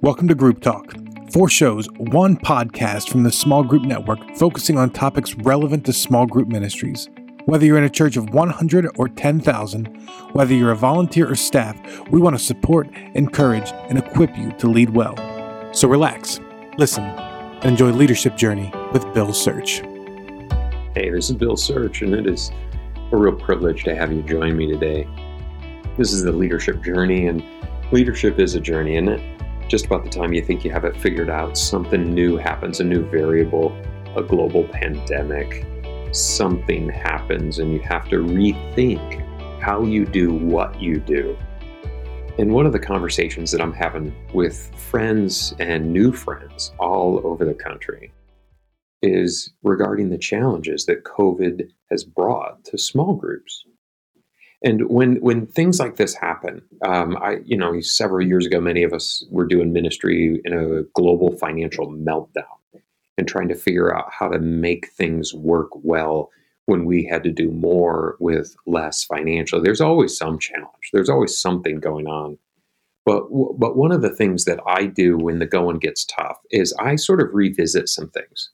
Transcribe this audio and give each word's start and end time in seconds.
Welcome 0.00 0.28
to 0.28 0.34
Group 0.36 0.60
Talk. 0.60 0.94
Four 1.32 1.48
shows, 1.48 1.88
one 1.96 2.36
podcast 2.36 3.08
from 3.08 3.24
the 3.24 3.32
Small 3.32 3.64
Group 3.64 3.82
Network 3.82 4.20
focusing 4.36 4.78
on 4.78 4.90
topics 4.90 5.34
relevant 5.34 5.84
to 5.86 5.92
small 5.92 6.24
group 6.24 6.46
ministries. 6.46 7.08
Whether 7.46 7.66
you're 7.66 7.78
in 7.78 7.82
a 7.82 7.90
church 7.90 8.16
of 8.16 8.30
100 8.30 8.92
or 8.96 9.08
10,000, 9.08 9.86
whether 10.34 10.54
you're 10.54 10.70
a 10.70 10.76
volunteer 10.76 11.28
or 11.28 11.34
staff, 11.34 11.76
we 12.10 12.20
want 12.20 12.38
to 12.38 12.42
support, 12.42 12.88
encourage, 13.14 13.72
and 13.88 13.98
equip 13.98 14.38
you 14.38 14.52
to 14.52 14.68
lead 14.68 14.90
well. 14.90 15.16
So 15.74 15.88
relax, 15.88 16.38
listen, 16.78 17.02
and 17.02 17.64
enjoy 17.64 17.90
Leadership 17.90 18.36
Journey 18.36 18.72
with 18.92 19.12
Bill 19.14 19.32
Search. 19.32 19.80
Hey, 20.94 21.10
this 21.10 21.28
is 21.28 21.34
Bill 21.34 21.56
Search, 21.56 22.02
and 22.02 22.14
it 22.14 22.28
is 22.28 22.52
a 23.10 23.16
real 23.16 23.34
privilege 23.34 23.82
to 23.82 23.96
have 23.96 24.12
you 24.12 24.22
join 24.22 24.56
me 24.56 24.70
today. 24.70 25.08
This 25.96 26.12
is 26.12 26.22
the 26.22 26.30
Leadership 26.30 26.84
Journey, 26.84 27.26
and 27.26 27.42
leadership 27.90 28.38
is 28.38 28.54
a 28.54 28.60
journey, 28.60 28.94
isn't 28.94 29.08
it? 29.08 29.37
Just 29.68 29.84
about 29.84 30.02
the 30.02 30.10
time 30.10 30.32
you 30.32 30.42
think 30.42 30.64
you 30.64 30.70
have 30.70 30.84
it 30.84 30.96
figured 30.96 31.28
out, 31.28 31.58
something 31.58 32.14
new 32.14 32.36
happens, 32.36 32.80
a 32.80 32.84
new 32.84 33.04
variable, 33.10 33.76
a 34.16 34.22
global 34.22 34.64
pandemic. 34.64 35.66
Something 36.10 36.88
happens, 36.88 37.58
and 37.58 37.72
you 37.72 37.80
have 37.80 38.08
to 38.08 38.16
rethink 38.16 39.24
how 39.60 39.82
you 39.82 40.06
do 40.06 40.32
what 40.32 40.80
you 40.80 40.98
do. 41.00 41.36
And 42.38 42.54
one 42.54 42.64
of 42.64 42.72
the 42.72 42.78
conversations 42.78 43.50
that 43.50 43.60
I'm 43.60 43.74
having 43.74 44.14
with 44.32 44.74
friends 44.76 45.54
and 45.58 45.92
new 45.92 46.12
friends 46.12 46.72
all 46.78 47.20
over 47.26 47.44
the 47.44 47.52
country 47.52 48.10
is 49.02 49.52
regarding 49.62 50.08
the 50.08 50.18
challenges 50.18 50.86
that 50.86 51.04
COVID 51.04 51.68
has 51.90 52.04
brought 52.04 52.64
to 52.64 52.78
small 52.78 53.14
groups. 53.14 53.64
And 54.62 54.88
when 54.88 55.16
when 55.16 55.46
things 55.46 55.78
like 55.78 55.96
this 55.96 56.14
happen, 56.14 56.62
um, 56.84 57.16
I 57.18 57.38
you 57.44 57.56
know 57.56 57.80
several 57.80 58.26
years 58.26 58.44
ago, 58.44 58.60
many 58.60 58.82
of 58.82 58.92
us 58.92 59.24
were 59.30 59.46
doing 59.46 59.72
ministry 59.72 60.40
in 60.44 60.52
a 60.52 60.82
global 60.94 61.36
financial 61.36 61.92
meltdown 61.92 62.44
and 63.16 63.28
trying 63.28 63.48
to 63.48 63.54
figure 63.54 63.94
out 63.94 64.12
how 64.12 64.28
to 64.28 64.38
make 64.38 64.90
things 64.92 65.32
work 65.34 65.68
well 65.74 66.30
when 66.66 66.84
we 66.84 67.04
had 67.04 67.22
to 67.24 67.30
do 67.30 67.50
more 67.50 68.16
with 68.20 68.54
less 68.66 69.04
financially. 69.04 69.62
There's 69.62 69.80
always 69.80 70.16
some 70.16 70.38
challenge. 70.38 70.90
There's 70.92 71.08
always 71.08 71.38
something 71.38 71.80
going 71.80 72.06
on. 72.06 72.38
But 73.06 73.24
but 73.58 73.76
one 73.76 73.92
of 73.92 74.02
the 74.02 74.14
things 74.14 74.44
that 74.44 74.60
I 74.66 74.86
do 74.86 75.16
when 75.16 75.38
the 75.38 75.46
going 75.46 75.78
gets 75.78 76.04
tough 76.04 76.38
is 76.50 76.74
I 76.80 76.96
sort 76.96 77.20
of 77.20 77.32
revisit 77.32 77.88
some 77.88 78.10
things. 78.10 78.50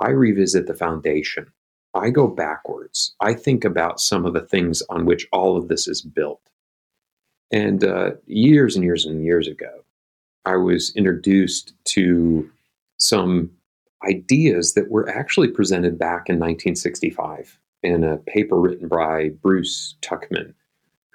I 0.00 0.10
revisit 0.10 0.66
the 0.66 0.74
foundation. 0.74 1.46
I 1.94 2.10
go 2.10 2.26
backwards. 2.26 3.14
I 3.20 3.34
think 3.34 3.64
about 3.64 4.00
some 4.00 4.24
of 4.24 4.32
the 4.32 4.40
things 4.40 4.82
on 4.88 5.04
which 5.04 5.26
all 5.32 5.56
of 5.56 5.68
this 5.68 5.86
is 5.86 6.02
built. 6.02 6.40
And 7.50 7.84
uh, 7.84 8.12
years 8.26 8.76
and 8.76 8.84
years 8.84 9.04
and 9.04 9.22
years 9.24 9.46
ago, 9.46 9.84
I 10.44 10.56
was 10.56 10.94
introduced 10.96 11.74
to 11.84 12.50
some 12.96 13.50
ideas 14.08 14.74
that 14.74 14.90
were 14.90 15.08
actually 15.08 15.48
presented 15.48 15.98
back 15.98 16.28
in 16.28 16.36
1965 16.36 17.58
in 17.82 18.04
a 18.04 18.16
paper 18.16 18.58
written 18.58 18.88
by 18.88 19.30
Bruce 19.42 19.96
Tuckman, 20.02 20.54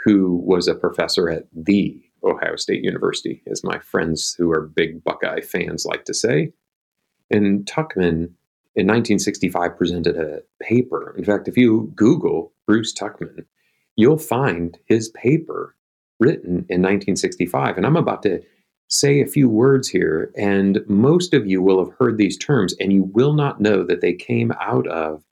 who 0.04 0.36
was 0.46 0.68
a 0.68 0.76
professor 0.76 1.30
at 1.30 1.48
the 1.52 2.00
Ohio 2.24 2.56
State 2.56 2.84
University, 2.84 3.42
as 3.48 3.64
my 3.64 3.80
friends 3.80 4.36
who 4.38 4.52
are 4.52 4.62
big 4.62 5.04
Buckeye 5.04 5.42
fans 5.42 5.86
like 5.86 6.06
to 6.06 6.14
say. 6.14 6.52
And 7.30 7.66
Tuckman 7.66 8.32
in 8.78 8.86
1965 8.86 9.76
presented 9.76 10.16
a 10.16 10.44
paper. 10.62 11.16
In 11.18 11.26
fact, 11.26 11.48
if 11.48 11.58
you 11.58 11.92
Google 11.96 12.54
Bruce 12.68 12.94
Tuckman, 12.94 13.44
you'll 13.96 14.20
find 14.20 14.78
his 14.86 15.10
paper 15.10 15.76
written 16.20 16.66
in 16.70 16.84
1965. 16.84 17.76
And 17.76 17.88
I'm 17.88 17.96
about 17.96 18.22
to 18.24 18.40
say 18.88 19.20
a 19.20 19.28
few 19.28 19.50
words 19.50 19.90
here, 19.90 20.32
and 20.38 20.80
most 20.88 21.34
of 21.34 21.48
you 21.48 21.60
will 21.60 21.84
have 21.84 21.94
heard 21.98 22.20
these 22.20 22.38
terms, 22.38 22.76
and 22.80 22.94
you 22.94 23.04
will 23.04 23.34
not 23.34 23.60
know 23.60 23.84
that 23.84 24.02
they 24.02 24.14
came 24.14 24.54
out 24.62 24.88
of 24.88 25.24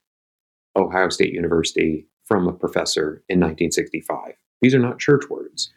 Ohio 0.76 1.10
State 1.10 1.32
University 1.32 2.08
from 2.26 2.48
a 2.48 2.54
professor 2.54 3.24
in 3.30 3.40
1965. 3.40 4.34
These 4.62 4.74
are 4.74 4.80
not 4.80 5.00
church 5.00 5.30
words. 5.30 5.72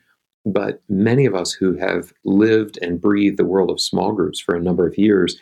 But 0.46 0.82
many 0.88 1.26
of 1.26 1.34
us 1.34 1.52
who 1.52 1.76
have 1.76 2.14
lived 2.24 2.78
and 2.80 3.00
breathed 3.00 3.36
the 3.36 3.44
world 3.44 3.70
of 3.70 3.80
small 3.80 4.12
groups 4.12 4.40
for 4.40 4.54
a 4.54 4.62
number 4.62 4.86
of 4.86 4.96
years 4.96 5.38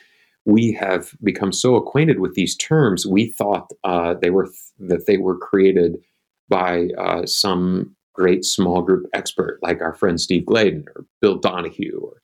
we 0.47 0.73
have 0.73 1.13
become 1.23 1.53
so 1.53 1.75
acquainted 1.75 2.21
with 2.21 2.35
these 2.35 2.57
terms, 2.57 3.05
we 3.05 3.27
thought 3.33 3.71
uh, 3.85 4.15
they 4.15 4.31
were 4.31 4.49
that 4.79 5.07
they 5.07 5.19
were 5.19 5.37
created 5.37 5.97
by 6.49 6.89
uh, 6.97 7.27
some 7.27 7.95
great 8.15 8.45
small 8.45 8.81
group 8.81 9.07
expert 9.13 9.59
like 9.61 9.83
our 9.83 9.93
friend 9.93 10.21
Steve 10.21 10.47
Gladen 10.47 10.87
or 10.95 11.05
Bill 11.21 11.37
Donahue, 11.37 12.01
or 12.01 12.23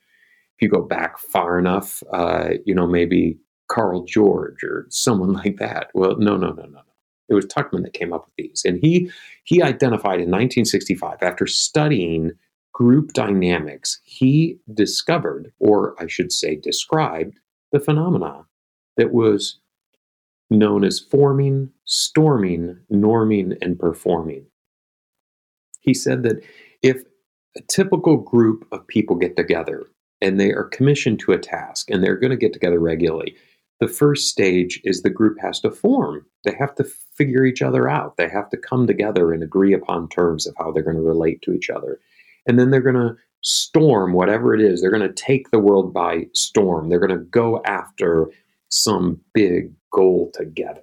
if 0.57 0.63
you 0.63 0.69
go 0.69 0.83
back 0.83 1.19
far 1.19 1.59
enough, 1.59 2.03
uh, 2.13 2.51
you 2.65 2.75
know 2.75 2.87
maybe 2.87 3.37
Carl 3.69 4.05
George 4.05 4.63
or 4.63 4.87
someone 4.89 5.33
like 5.45 5.59
that. 5.59 5.89
Well, 5.93 6.17
no, 6.17 6.37
no, 6.37 6.53
no, 6.53 6.63
no, 6.63 6.69
no. 6.69 6.81
It 7.29 7.35
was 7.35 7.47
Tuckman 7.47 7.83
that 7.83 7.93
came 7.93 8.13
up 8.13 8.27
with 8.27 8.35
these, 8.37 8.63
and 8.65 8.79
he 8.81 9.11
he 9.45 9.63
identified 9.63 10.21
in 10.21 10.31
1965 10.31 11.23
after 11.23 11.47
studying 11.49 12.31
group 12.73 13.13
dynamics, 13.13 14.01
he 14.05 14.59
discovered, 14.73 15.53
or 15.59 15.95
I 16.01 16.07
should 16.07 16.33
say, 16.33 16.57
described 16.57 17.39
the 17.73 17.81
phenomena 17.81 18.45
that 18.97 19.13
was 19.13 19.59
known 20.51 20.85
as 20.85 21.01
forming, 21.01 21.71
storming, 21.85 22.79
norming, 22.93 23.57
and 23.63 23.79
performing. 23.79 24.45
He 25.81 25.95
said 25.95 26.23
that 26.23 26.45
if 26.83 27.03
a 27.57 27.61
typical 27.69 28.17
group 28.19 28.67
of 28.71 28.87
people 28.87 29.17
get 29.17 29.37
together 29.37 29.85
and 30.21 30.39
they 30.39 30.53
are 30.53 30.65
commissioned 30.65 31.19
to 31.21 31.33
a 31.33 31.39
task 31.39 31.91
and 31.91 32.03
they're 32.03 32.17
going 32.17 32.31
to 32.31 32.37
get 32.37 32.53
together 32.53 32.79
regularly, 32.79 33.35
the 33.81 33.89
first 33.89 34.29
stage 34.29 34.81
is 34.85 35.03
the 35.03 35.11
group 35.11 35.39
has 35.41 35.59
to 35.61 35.71
form. 35.71 36.25
They 36.45 36.55
have 36.57 36.75
to 36.77 36.85
figure 36.85 37.45
each 37.45 37.63
other 37.63 37.89
out. 37.89 38.17
They 38.17 38.29
have 38.29 38.49
to 38.51 38.57
come 38.57 38.87
together 38.87 39.33
and 39.33 39.43
agree 39.43 39.73
upon 39.73 40.09
terms 40.09 40.47
of 40.47 40.55
how 40.57 40.71
they're 40.71 40.85
going 40.85 40.97
to 40.97 41.03
relate 41.03 41.43
to 41.43 41.53
each 41.53 41.69
other. 41.69 41.99
And 42.47 42.59
then 42.59 42.71
they're 42.71 42.81
going 42.81 42.95
to 42.95 43.17
storm 43.43 44.13
whatever 44.13 44.55
it 44.55 44.61
is. 44.61 44.81
They're 44.81 44.91
going 44.91 45.03
to 45.03 45.13
take 45.13 45.51
the 45.51 45.59
world 45.59 45.93
by 45.93 46.27
storm. 46.33 46.89
They're 46.89 46.99
going 46.99 47.19
to 47.19 47.25
go 47.27 47.63
after 47.65 48.29
some 48.69 49.21
big 49.35 49.73
goal 49.93 50.31
together. 50.33 50.83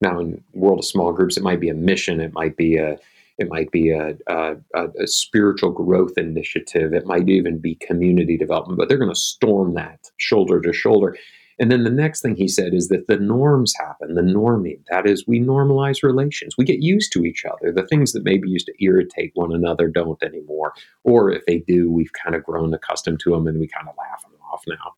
Now, 0.00 0.20
in 0.20 0.42
world 0.52 0.80
of 0.80 0.84
small 0.84 1.12
groups, 1.12 1.36
it 1.36 1.42
might 1.42 1.60
be 1.60 1.70
a 1.70 1.74
mission. 1.74 2.20
It 2.20 2.34
might 2.34 2.56
be 2.56 2.76
a 2.76 2.98
it 3.38 3.48
might 3.50 3.70
be 3.70 3.90
a, 3.90 4.16
a, 4.28 4.56
a 4.74 5.06
spiritual 5.06 5.70
growth 5.70 6.16
initiative. 6.16 6.94
It 6.94 7.04
might 7.04 7.28
even 7.28 7.58
be 7.58 7.74
community 7.74 8.38
development. 8.38 8.78
But 8.78 8.88
they're 8.88 8.96
going 8.96 9.12
to 9.12 9.20
storm 9.20 9.74
that 9.74 10.10
shoulder 10.16 10.60
to 10.62 10.72
shoulder. 10.72 11.18
And 11.58 11.70
then 11.70 11.84
the 11.84 11.90
next 11.90 12.20
thing 12.20 12.36
he 12.36 12.48
said 12.48 12.74
is 12.74 12.88
that 12.88 13.06
the 13.06 13.16
norms 13.16 13.72
happen, 13.80 14.14
the 14.14 14.20
norming. 14.20 14.80
That 14.90 15.06
is, 15.06 15.26
we 15.26 15.40
normalize 15.40 16.02
relations. 16.02 16.56
We 16.58 16.64
get 16.64 16.82
used 16.82 17.12
to 17.12 17.24
each 17.24 17.44
other. 17.44 17.72
The 17.72 17.86
things 17.86 18.12
that 18.12 18.24
maybe 18.24 18.50
used 18.50 18.66
to 18.66 18.84
irritate 18.84 19.32
one 19.34 19.54
another 19.54 19.88
don't 19.88 20.22
anymore. 20.22 20.74
Or 21.02 21.30
if 21.30 21.46
they 21.46 21.58
do, 21.58 21.90
we've 21.90 22.12
kind 22.12 22.36
of 22.36 22.44
grown 22.44 22.74
accustomed 22.74 23.20
to 23.20 23.30
them 23.30 23.46
and 23.46 23.58
we 23.58 23.68
kind 23.68 23.88
of 23.88 23.94
laugh 23.96 24.22
them 24.22 24.32
off 24.52 24.64
now. 24.68 24.94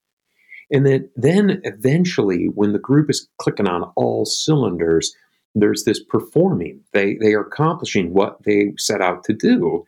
And 0.71 0.85
then, 0.85 1.09
then 1.17 1.61
eventually, 1.65 2.47
when 2.47 2.73
the 2.73 2.79
group 2.79 3.09
is 3.09 3.29
clicking 3.39 3.69
on 3.69 3.91
all 3.97 4.25
cylinders, 4.25 5.15
there's 5.55 5.85
this 5.85 6.03
performing. 6.03 6.81
They, 6.93 7.15
they 7.15 7.35
are 7.35 7.41
accomplishing 7.41 8.13
what 8.13 8.43
they 8.45 8.73
set 8.77 9.01
out 9.01 9.25
to 9.25 9.33
do. 9.33 9.87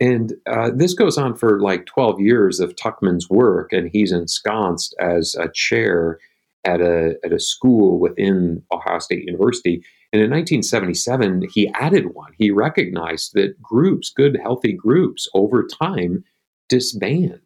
And 0.00 0.34
uh, 0.46 0.70
this 0.74 0.94
goes 0.94 1.16
on 1.16 1.36
for 1.36 1.60
like 1.60 1.86
12 1.86 2.20
years 2.20 2.60
of 2.60 2.74
Tuckman's 2.74 3.30
work, 3.30 3.72
and 3.72 3.88
he's 3.92 4.12
ensconced 4.12 4.94
as 4.98 5.34
a 5.36 5.48
chair 5.48 6.18
at 6.64 6.80
a, 6.80 7.16
at 7.24 7.32
a 7.32 7.38
school 7.38 8.00
within 8.00 8.62
Ohio 8.72 8.98
State 8.98 9.24
University. 9.24 9.84
And 10.12 10.22
in 10.22 10.30
1977, 10.30 11.48
he 11.52 11.68
added 11.74 12.14
one. 12.14 12.32
He 12.38 12.50
recognized 12.50 13.34
that 13.34 13.60
groups, 13.60 14.10
good, 14.14 14.38
healthy 14.42 14.72
groups, 14.72 15.28
over 15.34 15.66
time 15.66 16.24
disband. 16.68 17.40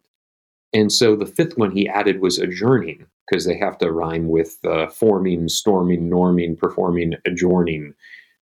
And 0.73 0.91
so 0.91 1.15
the 1.15 1.25
fifth 1.25 1.57
one 1.57 1.71
he 1.71 1.87
added 1.87 2.21
was 2.21 2.37
adjourning, 2.37 3.05
because 3.27 3.45
they 3.45 3.57
have 3.57 3.77
to 3.79 3.91
rhyme 3.91 4.27
with 4.27 4.57
uh, 4.65 4.87
forming, 4.87 5.49
storming, 5.49 6.09
norming, 6.09 6.57
performing, 6.57 7.13
adjourning. 7.25 7.93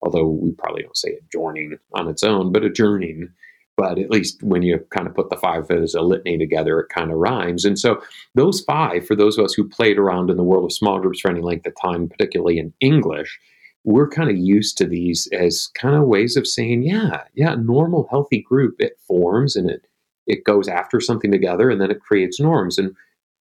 Although 0.04 0.28
we 0.28 0.52
probably 0.52 0.84
don't 0.84 0.98
say 0.98 1.18
adjourning 1.26 1.78
on 1.94 2.08
its 2.08 2.24
own, 2.24 2.52
but 2.52 2.64
adjourning 2.64 3.30
but 3.78 3.98
at 3.98 4.12
least 4.12 4.42
when 4.44 4.62
you 4.62 4.80
kind 4.92 5.08
of 5.08 5.16
put 5.16 5.30
the 5.30 5.38
five 5.38 5.70
as 5.72 5.94
a 5.94 6.02
litany 6.02 6.38
together, 6.38 6.80
it 6.80 6.90
kind 6.90 7.12
of 7.12 7.18
rhymes. 7.18 7.66
And 7.66 7.80
so 7.80 8.02
those 8.36 8.62
five, 8.62 9.06
for 9.08 9.16
those 9.16 9.38
of 9.38 9.46
us 9.46 9.54
who 9.54 9.68
played 9.68 9.98
around 9.98 10.30
in 10.30 10.38
the 10.38 10.44
world 10.44 10.66
of 10.66 10.74
small 10.74 11.00
groups 11.00 11.22
for 11.22 11.32
any 11.32 11.42
length 11.42 11.66
of 11.66 11.74
time, 11.82 12.10
particularly 12.10 12.58
in 12.60 12.74
English, 12.80 13.40
we're 13.84 14.10
kind 14.10 14.30
of 14.30 14.38
used 14.38 14.78
to 14.78 14.86
these 14.86 15.28
as 15.34 15.70
kind 15.74 15.96
of 15.96 16.04
ways 16.04 16.38
of 16.38 16.48
saying, 16.48 16.84
yeah, 16.84 17.24
yeah, 17.34 17.56
normal, 17.56 18.08
healthy 18.10 18.42
group, 18.42 18.76
it 18.80 19.00
forms 19.08 19.56
and 19.56 19.70
it 19.70 19.88
it 20.28 20.44
goes 20.44 20.68
after 20.68 21.00
something 21.00 21.32
together 21.32 21.70
and 21.70 21.82
then 21.82 21.90
it 21.90 22.00
creates 22.00 22.40
norms. 22.40 22.78
And 22.78 22.96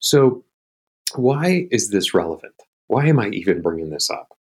so 0.00 0.44
why 1.14 1.68
is 1.70 1.90
this 1.90 2.12
relevant? 2.12 2.54
Why 2.88 3.06
am 3.06 3.20
I 3.20 3.28
even 3.28 3.62
bringing 3.62 3.90
this 3.90 4.10
up? 4.10 4.33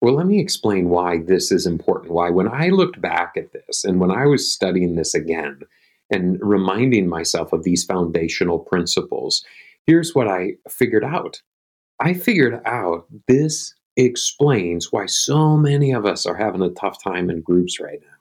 Well, 0.00 0.14
let 0.14 0.26
me 0.26 0.40
explain 0.40 0.90
why 0.90 1.18
this 1.18 1.50
is 1.50 1.66
important. 1.66 2.12
Why, 2.12 2.30
when 2.30 2.48
I 2.48 2.68
looked 2.68 3.00
back 3.00 3.34
at 3.36 3.52
this 3.52 3.84
and 3.84 4.00
when 4.00 4.10
I 4.10 4.26
was 4.26 4.52
studying 4.52 4.94
this 4.94 5.14
again, 5.14 5.60
and 6.10 6.38
reminding 6.40 7.08
myself 7.08 7.52
of 7.52 7.64
these 7.64 7.84
foundational 7.84 8.58
principles, 8.58 9.44
here's 9.86 10.14
what 10.14 10.28
I 10.28 10.54
figured 10.68 11.04
out. 11.04 11.42
I 12.00 12.14
figured 12.14 12.60
out 12.64 13.06
this 13.26 13.74
explains 13.96 14.92
why 14.92 15.06
so 15.06 15.56
many 15.56 15.92
of 15.92 16.06
us 16.06 16.24
are 16.24 16.36
having 16.36 16.62
a 16.62 16.70
tough 16.70 17.02
time 17.02 17.30
in 17.30 17.42
groups 17.42 17.80
right 17.80 17.98
now. 18.00 18.16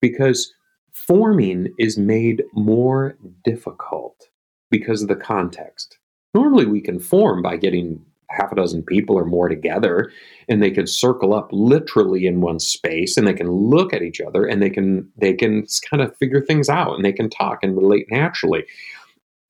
Because 0.00 0.52
forming 0.92 1.72
is 1.78 1.96
made 1.96 2.42
more 2.52 3.16
difficult 3.44 4.28
because 4.70 5.02
of 5.02 5.08
the 5.08 5.16
context. 5.16 5.98
Normally, 6.34 6.66
we 6.66 6.80
can 6.80 6.98
form 6.98 7.40
by 7.42 7.56
getting 7.56 8.04
half 8.30 8.52
a 8.52 8.54
dozen 8.54 8.82
people 8.82 9.16
or 9.16 9.24
more 9.24 9.48
together 9.48 10.10
and 10.48 10.62
they 10.62 10.70
can 10.70 10.86
circle 10.86 11.34
up 11.34 11.48
literally 11.52 12.26
in 12.26 12.40
one 12.40 12.58
space 12.58 13.16
and 13.16 13.26
they 13.26 13.32
can 13.32 13.50
look 13.50 13.92
at 13.92 14.02
each 14.02 14.20
other 14.20 14.44
and 14.44 14.62
they 14.62 14.70
can 14.70 15.08
they 15.16 15.32
can 15.32 15.66
kind 15.88 16.02
of 16.02 16.16
figure 16.16 16.40
things 16.40 16.68
out 16.68 16.94
and 16.94 17.04
they 17.04 17.12
can 17.12 17.30
talk 17.30 17.58
and 17.62 17.76
relate 17.76 18.06
naturally. 18.10 18.64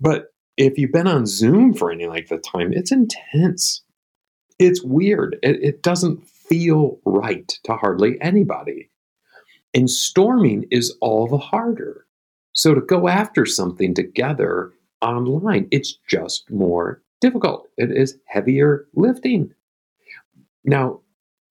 But 0.01 0.33
if 0.57 0.79
you've 0.79 0.93
been 0.93 1.07
on 1.07 1.27
zoom 1.27 1.75
for 1.75 1.91
any 1.91 2.07
length 2.07 2.31
of 2.33 2.43
time 2.43 2.73
it's 2.73 2.93
intense. 2.93 3.83
It's 4.59 4.83
weird. 4.83 5.39
It, 5.43 5.63
it 5.63 5.83
doesn't 5.83 6.27
feel 6.27 6.99
right 7.05 7.49
to 7.65 7.75
hardly 7.75 8.21
anybody. 8.21 8.91
And 9.75 9.91
storming 9.91 10.65
is 10.71 10.97
all 11.03 11.27
the 11.27 11.37
harder. 11.37 12.07
So 12.53 12.75
to 12.75 12.81
go 12.81 13.09
after 13.09 13.45
something 13.45 13.93
together 13.93 14.73
online. 15.03 15.69
It's 15.71 15.99
just 16.09 16.51
more 16.51 17.03
difficult. 17.21 17.69
It 17.77 17.91
is 17.91 18.19
heavier 18.27 18.87
lifting. 18.95 19.53
Now, 20.65 21.01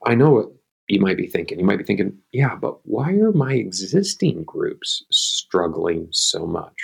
I 0.06 0.16
know 0.16 0.32
what 0.32 0.50
you 0.88 1.00
might 1.00 1.18
be 1.18 1.28
thinking. 1.28 1.60
You 1.60 1.66
might 1.66 1.78
be 1.78 1.84
thinking, 1.84 2.18
yeah, 2.32 2.56
but 2.56 2.86
why 2.86 3.14
are 3.14 3.32
my 3.32 3.54
existing 3.54 4.44
groups 4.44 5.04
struggling 5.12 6.08
so 6.12 6.46
much? 6.46 6.76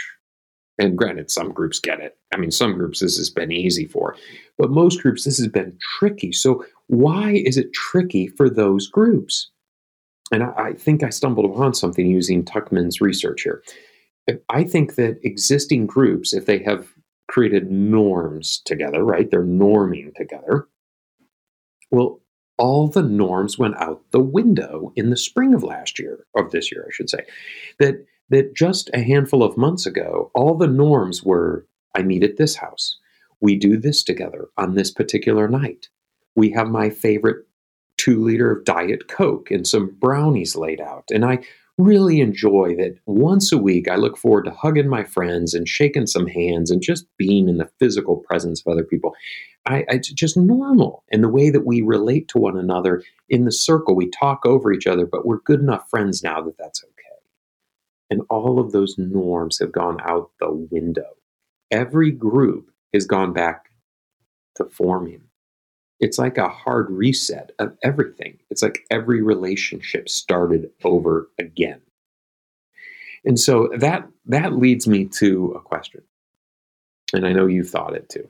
And 0.79 0.97
granted, 0.97 1.29
some 1.29 1.51
groups 1.51 1.79
get 1.79 1.99
it. 1.99 2.17
I 2.33 2.37
mean, 2.37 2.49
some 2.49 2.73
groups 2.73 3.01
this 3.01 3.17
has 3.17 3.29
been 3.29 3.51
easy 3.51 3.85
for, 3.85 4.15
but 4.57 4.71
most 4.71 5.01
groups 5.01 5.25
this 5.25 5.37
has 5.37 5.47
been 5.47 5.77
tricky. 5.99 6.31
So, 6.31 6.65
why 6.87 7.41
is 7.45 7.57
it 7.57 7.73
tricky 7.73 8.27
for 8.27 8.49
those 8.49 8.87
groups? 8.87 9.51
And 10.31 10.43
I, 10.43 10.53
I 10.57 10.73
think 10.73 11.03
I 11.03 11.09
stumbled 11.09 11.45
upon 11.45 11.73
something 11.73 12.07
using 12.07 12.43
Tuckman's 12.43 13.01
research 13.01 13.43
here. 13.43 13.61
I 14.49 14.63
think 14.63 14.95
that 14.95 15.19
existing 15.23 15.87
groups, 15.87 16.33
if 16.33 16.45
they 16.45 16.59
have 16.63 16.87
created 17.31 17.71
norms 17.71 18.61
together, 18.65 19.05
right? 19.05 19.31
They're 19.31 19.41
norming 19.41 20.13
together. 20.15 20.67
Well, 21.89 22.19
all 22.57 22.89
the 22.89 23.03
norms 23.03 23.57
went 23.57 23.77
out 23.77 24.03
the 24.11 24.19
window 24.19 24.91
in 24.97 25.09
the 25.09 25.17
spring 25.17 25.53
of 25.53 25.63
last 25.63 25.97
year, 25.97 26.25
of 26.35 26.51
this 26.51 26.73
year, 26.73 26.85
I 26.85 26.91
should 26.91 27.09
say. 27.09 27.25
That 27.79 28.05
that 28.29 28.53
just 28.53 28.89
a 28.93 29.01
handful 29.01 29.43
of 29.43 29.57
months 29.57 29.85
ago, 29.85 30.29
all 30.35 30.57
the 30.57 30.67
norms 30.67 31.23
were 31.23 31.65
I 31.95 32.03
meet 32.03 32.23
at 32.23 32.35
this 32.35 32.55
house. 32.55 32.97
We 33.39 33.55
do 33.57 33.77
this 33.77 34.03
together 34.03 34.49
on 34.57 34.75
this 34.75 34.91
particular 34.91 35.47
night. 35.47 35.87
We 36.35 36.51
have 36.51 36.67
my 36.67 36.89
favorite 36.89 37.45
two 37.97 38.21
liter 38.21 38.51
of 38.51 38.65
Diet 38.65 39.07
Coke 39.07 39.51
and 39.51 39.65
some 39.65 39.95
brownies 39.99 40.55
laid 40.57 40.81
out. 40.81 41.05
And 41.13 41.23
I 41.23 41.39
really 41.77 42.19
enjoy 42.19 42.75
that 42.77 42.95
once 43.05 43.51
a 43.51 43.57
week 43.57 43.89
I 43.89 43.95
look 43.95 44.17
forward 44.17 44.45
to 44.45 44.51
hugging 44.51 44.87
my 44.87 45.03
friends 45.03 45.53
and 45.53 45.67
shaking 45.67 46.07
some 46.07 46.27
hands 46.27 46.69
and 46.69 46.81
just 46.81 47.05
being 47.17 47.49
in 47.49 47.57
the 47.57 47.69
physical 47.79 48.17
presence 48.17 48.61
of 48.65 48.71
other 48.71 48.83
people. 48.83 49.15
I, 49.65 49.85
I 49.89 49.97
just 49.97 50.37
normal 50.37 51.03
in 51.09 51.21
the 51.21 51.29
way 51.29 51.49
that 51.49 51.65
we 51.65 51.81
relate 51.81 52.27
to 52.29 52.39
one 52.39 52.57
another 52.57 53.03
in 53.29 53.45
the 53.45 53.51
circle. 53.51 53.95
We 53.95 54.09
talk 54.09 54.45
over 54.45 54.73
each 54.73 54.87
other, 54.87 55.05
but 55.05 55.25
we're 55.25 55.41
good 55.41 55.59
enough 55.59 55.89
friends 55.89 56.23
now 56.23 56.41
that 56.41 56.57
that's 56.57 56.83
okay. 56.83 56.91
And 58.09 58.23
all 58.29 58.59
of 58.59 58.71
those 58.71 58.95
norms 58.97 59.59
have 59.59 59.71
gone 59.71 59.99
out 60.01 60.31
the 60.39 60.51
window. 60.51 61.15
Every 61.69 62.11
group 62.11 62.69
has 62.93 63.05
gone 63.05 63.33
back 63.33 63.71
to 64.57 64.65
forming 64.65 65.23
it's 66.01 66.17
like 66.17 66.37
a 66.37 66.49
hard 66.49 66.89
reset 66.89 67.51
of 67.59 67.77
everything. 67.83 68.37
It's 68.49 68.63
like 68.63 68.85
every 68.89 69.21
relationship 69.21 70.09
started 70.09 70.69
over 70.83 71.29
again. 71.39 71.79
And 73.23 73.39
so 73.39 73.69
that 73.77 74.07
that 74.25 74.53
leads 74.53 74.87
me 74.87 75.05
to 75.05 75.53
a 75.55 75.59
question. 75.59 76.01
And 77.13 77.25
I 77.25 77.33
know 77.33 77.45
you've 77.45 77.69
thought 77.69 77.95
it 77.95 78.09
too. 78.09 78.27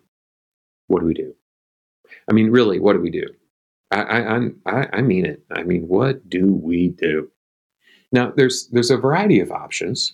What 0.88 1.00
do 1.00 1.06
we 1.06 1.14
do? 1.14 1.34
I 2.30 2.34
mean, 2.34 2.52
really, 2.52 2.80
what 2.80 2.94
do 2.94 3.00
we 3.00 3.10
do? 3.10 3.26
I, 3.92 4.50
I, 4.66 4.88
I 4.94 5.02
mean 5.02 5.26
it. 5.26 5.44
I 5.52 5.64
mean, 5.64 5.88
what 5.88 6.30
do 6.30 6.54
we 6.54 6.90
do? 6.90 7.30
Now, 8.12 8.32
there's 8.36 8.68
there's 8.68 8.92
a 8.92 8.98
variety 8.98 9.40
of 9.40 9.52
options. 9.52 10.14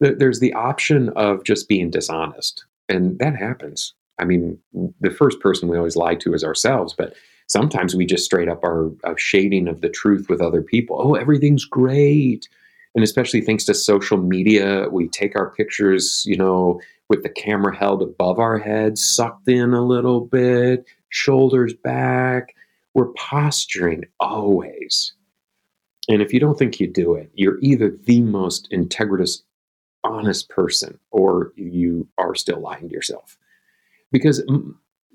There's 0.00 0.40
the 0.40 0.52
option 0.54 1.10
of 1.10 1.44
just 1.44 1.68
being 1.68 1.90
dishonest, 1.90 2.64
and 2.88 3.18
that 3.18 3.36
happens. 3.36 3.94
I 4.18 4.24
mean, 4.24 4.58
the 5.00 5.10
first 5.10 5.40
person 5.40 5.68
we 5.68 5.76
always 5.76 5.96
lie 5.96 6.14
to 6.16 6.34
is 6.34 6.44
ourselves, 6.44 6.94
but 6.96 7.14
sometimes 7.46 7.94
we 7.94 8.06
just 8.06 8.24
straight 8.24 8.48
up 8.48 8.62
are 8.64 8.90
a 9.04 9.16
shading 9.16 9.68
of 9.68 9.80
the 9.80 9.88
truth 9.88 10.26
with 10.28 10.40
other 10.40 10.62
people. 10.62 10.96
Oh, 11.00 11.14
everything's 11.14 11.64
great. 11.64 12.48
And 12.94 13.02
especially 13.02 13.40
thanks 13.40 13.64
to 13.64 13.74
social 13.74 14.18
media, 14.18 14.88
we 14.90 15.08
take 15.08 15.34
our 15.34 15.50
pictures, 15.50 16.22
you 16.26 16.36
know, 16.36 16.80
with 17.08 17.22
the 17.22 17.30
camera 17.30 17.76
held 17.76 18.02
above 18.02 18.38
our 18.38 18.58
heads, 18.58 19.04
sucked 19.04 19.48
in 19.48 19.72
a 19.72 19.84
little 19.84 20.20
bit, 20.20 20.84
shoulders 21.08 21.74
back. 21.74 22.54
We're 22.94 23.12
posturing 23.14 24.04
always. 24.20 25.14
And 26.08 26.20
if 26.20 26.32
you 26.32 26.40
don't 26.40 26.58
think 26.58 26.80
you 26.80 26.86
do 26.86 27.14
it, 27.14 27.30
you're 27.34 27.58
either 27.60 27.96
the 28.04 28.20
most 28.20 28.70
integritous, 28.70 29.42
honest 30.04 30.48
person 30.48 30.98
or 31.10 31.52
you 31.56 32.08
are 32.18 32.34
still 32.34 32.60
lying 32.60 32.88
to 32.88 32.94
yourself 32.94 33.38
because 34.12 34.42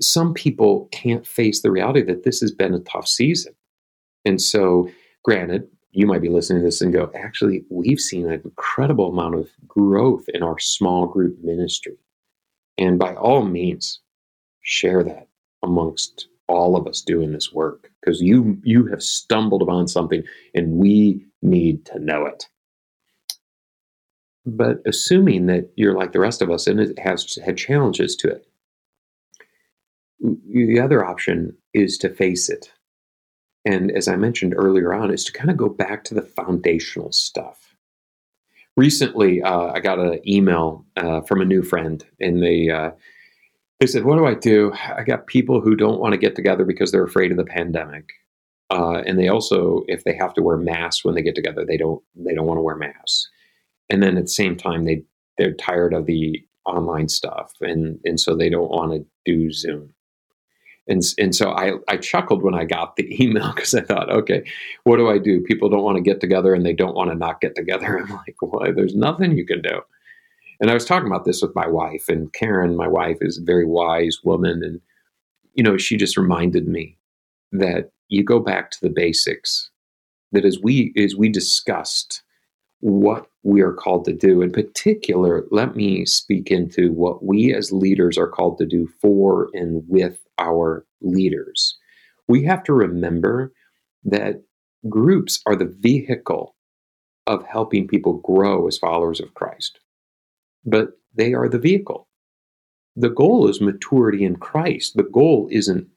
some 0.02 0.34
people 0.34 0.90
can't 0.92 1.26
face 1.26 1.62
the 1.62 1.72
reality 1.72 2.02
that 2.04 2.24
this 2.24 2.40
has 2.42 2.52
been 2.52 2.74
a 2.74 2.80
tough 2.80 3.08
season. 3.08 3.54
And 4.26 4.42
so, 4.42 4.90
granted, 5.24 5.68
you 5.92 6.06
might 6.06 6.22
be 6.22 6.30
listening 6.30 6.62
to 6.62 6.66
this 6.66 6.82
and 6.82 6.94
go, 6.94 7.10
actually, 7.16 7.64
we've 7.70 8.00
seen 8.00 8.26
an 8.26 8.42
incredible 8.44 9.10
amount 9.10 9.36
of 9.36 9.50
growth 9.68 10.26
in 10.34 10.44
our 10.44 10.60
small 10.60 11.08
group 11.08 11.38
ministry. 11.42 11.98
And 12.78 13.00
by 13.00 13.16
all 13.16 13.44
means, 13.44 14.00
share 14.62 15.04
that 15.04 15.28
amongst 15.64 16.28
all 16.48 16.76
of 16.76 16.88
us 16.88 17.02
doing 17.02 17.32
this 17.32 17.52
work 17.52 17.90
because 18.00 18.22
you 18.22 18.58
you 18.64 18.86
have 18.88 19.04
stumbled 19.04 19.62
upon 19.62 19.88
something 19.88 20.24
and 20.54 20.74
we 20.74 21.26
need 21.42 21.86
to 21.86 22.00
know 22.00 22.26
it. 22.26 22.46
But 24.46 24.78
assuming 24.86 25.48
that 25.48 25.70
you're 25.76 25.98
like 25.98 26.14
the 26.14 26.20
rest 26.20 26.42
of 26.42 26.50
us 26.50 26.68
and 26.68 26.80
it 26.80 26.98
has 27.00 27.38
had 27.44 27.58
challenges 27.58 28.16
to 28.18 28.30
it, 28.30 28.48
the 30.20 30.80
other 30.80 31.06
option 31.06 31.56
is 31.74 31.98
to 32.00 32.10
face 32.10 32.50
it. 32.50 32.72
And 33.66 33.92
as 33.92 34.08
I 34.08 34.16
mentioned 34.16 34.54
earlier 34.56 34.94
on, 34.94 35.12
is 35.12 35.24
to 35.26 35.34
kind 35.34 35.50
of 35.50 35.58
go 35.58 35.70
back 35.70 36.04
to 36.06 36.14
the 36.14 36.22
foundational 36.22 37.12
stuff. 37.12 37.76
Recently, 38.78 39.42
uh, 39.42 39.72
I 39.74 39.80
got 39.80 40.00
an 40.00 40.22
email 40.28 40.86
uh, 40.96 41.22
from 41.22 41.42
a 41.42 41.46
new 41.46 41.64
friend, 41.64 42.04
and 42.20 42.42
they 42.42 42.70
uh, 42.70 42.92
they 43.80 43.88
said, 43.88 44.06
"What 44.06 44.18
do 44.18 44.26
I 44.26 44.36
do? 44.36 44.72
I 44.74 45.04
got 45.04 45.28
people 45.28 45.62
who 45.62 45.76
don't 45.76 46.00
want 46.00 46.14
to 46.14 46.20
get 46.20 46.36
together 46.36 46.64
because 46.64 46.92
they're 46.92 47.04
afraid 47.04 47.32
of 47.32 47.38
the 47.38 47.44
pandemic, 47.44 48.06
uh, 48.70 49.02
and 49.06 49.20
they 49.20 49.28
also, 49.28 49.84
if 49.88 50.04
they 50.04 50.16
have 50.16 50.34
to 50.36 50.42
wear 50.42 50.58
masks 50.58 51.04
when 51.04 51.16
they 51.16 51.22
get 51.24 51.36
together, 51.36 51.66
they 51.66 51.78
don't 51.78 52.02
they 52.16 52.34
don't 52.34 52.46
want 52.46 52.60
to 52.60 52.64
wear 52.64 52.76
masks. 52.76 53.28
And 53.90 54.04
then 54.04 54.18
at 54.18 54.26
the 54.26 54.30
same 54.30 54.56
time, 54.56 54.86
they 54.86 55.04
they're 55.38 55.54
tired 55.54 55.94
of 55.94 56.06
the 56.06 56.40
online 56.66 57.10
stuff, 57.10 57.52
and 57.62 58.00
and 58.06 58.20
so 58.20 58.36
they 58.36 58.50
don't 58.50 58.70
want 58.70 58.94
to 58.94 59.06
do 59.26 59.52
Zoom." 59.52 59.94
And, 60.88 61.02
and 61.18 61.36
so 61.36 61.52
I, 61.52 61.74
I 61.88 61.98
chuckled 61.98 62.44
when 62.44 62.56
I 62.56 62.66
got 62.66 62.96
the 62.96 63.24
email 63.24 63.52
because 63.56 63.74
I 63.74 63.82
thought, 63.82 64.10
okay, 64.10 64.44
what 64.84 64.98
do 64.98 65.10
I 65.10 65.18
do? 65.18 65.42
People 65.42 65.70
don't 65.70 65.84
want 65.84 65.98
to 65.98 66.02
get 66.04 66.22
together 66.22 66.54
and 66.54 66.66
they 66.66 66.74
don't 66.74 66.96
want 66.96 67.10
to 67.12 67.16
not 67.16 67.42
get 67.42 67.56
together. 67.56 68.00
I'm 68.04 68.10
like, 68.10 68.36
well, 68.42 68.72
there's 68.74 68.96
nothing 68.96 69.38
you 69.38 69.46
can 69.46 69.62
do. 69.62 69.82
And 70.60 70.72
I 70.72 70.74
was 70.74 70.86
talking 70.86 71.08
about 71.08 71.26
this 71.26 71.42
with 71.42 71.54
my 71.54 71.68
wife, 71.68 72.10
and 72.10 72.34
Karen, 72.34 72.76
my 72.76 72.88
wife, 72.88 73.18
is 73.22 73.38
a 73.38 73.44
very 73.44 73.66
wise 73.66 74.18
woman. 74.24 74.64
And, 74.64 74.82
you 75.54 75.64
know, 75.64 75.78
she 75.78 75.98
just 75.98 76.18
reminded 76.18 76.68
me 76.68 76.98
that 77.52 77.92
you 78.10 78.24
go 78.24 78.40
back 78.40 78.72
to 78.72 78.82
the 78.82 78.90
basics, 78.90 79.70
that 80.32 80.46
as 80.46 80.60
we 80.60 80.94
as 80.98 81.16
we 81.16 81.30
discussed 81.30 82.24
what 82.80 83.28
we 83.44 83.62
are 83.62 83.74
called 83.74 84.06
to 84.06 84.14
do. 84.14 84.42
In 84.42 84.52
particular, 84.52 85.46
let 85.52 85.76
me 85.76 86.06
speak 86.06 86.52
into 86.52 86.92
what 86.92 87.24
we 87.24 87.54
as 87.54 87.72
leaders 87.72 88.18
are 88.18 88.28
called 88.28 88.58
to 88.60 88.66
do 88.66 88.88
for 89.02 89.50
and 89.54 89.84
with 89.88 90.20
our 90.38 90.86
leaders. 91.02 91.78
We 92.28 92.44
have 92.46 92.64
to 92.66 92.74
remember 92.74 93.54
that 94.04 94.44
groups 94.90 95.42
are 95.46 95.56
the 95.56 95.74
vehicle 95.80 96.56
of 97.26 97.46
helping 97.46 97.88
people 97.88 98.14
grow 98.20 98.68
as 98.68 98.78
followers 98.78 99.20
of 99.20 99.34
Christ, 99.34 99.80
but 100.66 100.92
they 101.16 101.34
are 101.34 101.50
the 101.50 101.60
vehicle. 101.60 102.08
The 102.96 103.10
goal 103.10 103.48
is 103.48 103.62
maturity 103.62 104.24
in 104.24 104.38
Christ. 104.38 104.96
The 104.96 105.04
goal 105.04 105.48
isn't 105.52 105.88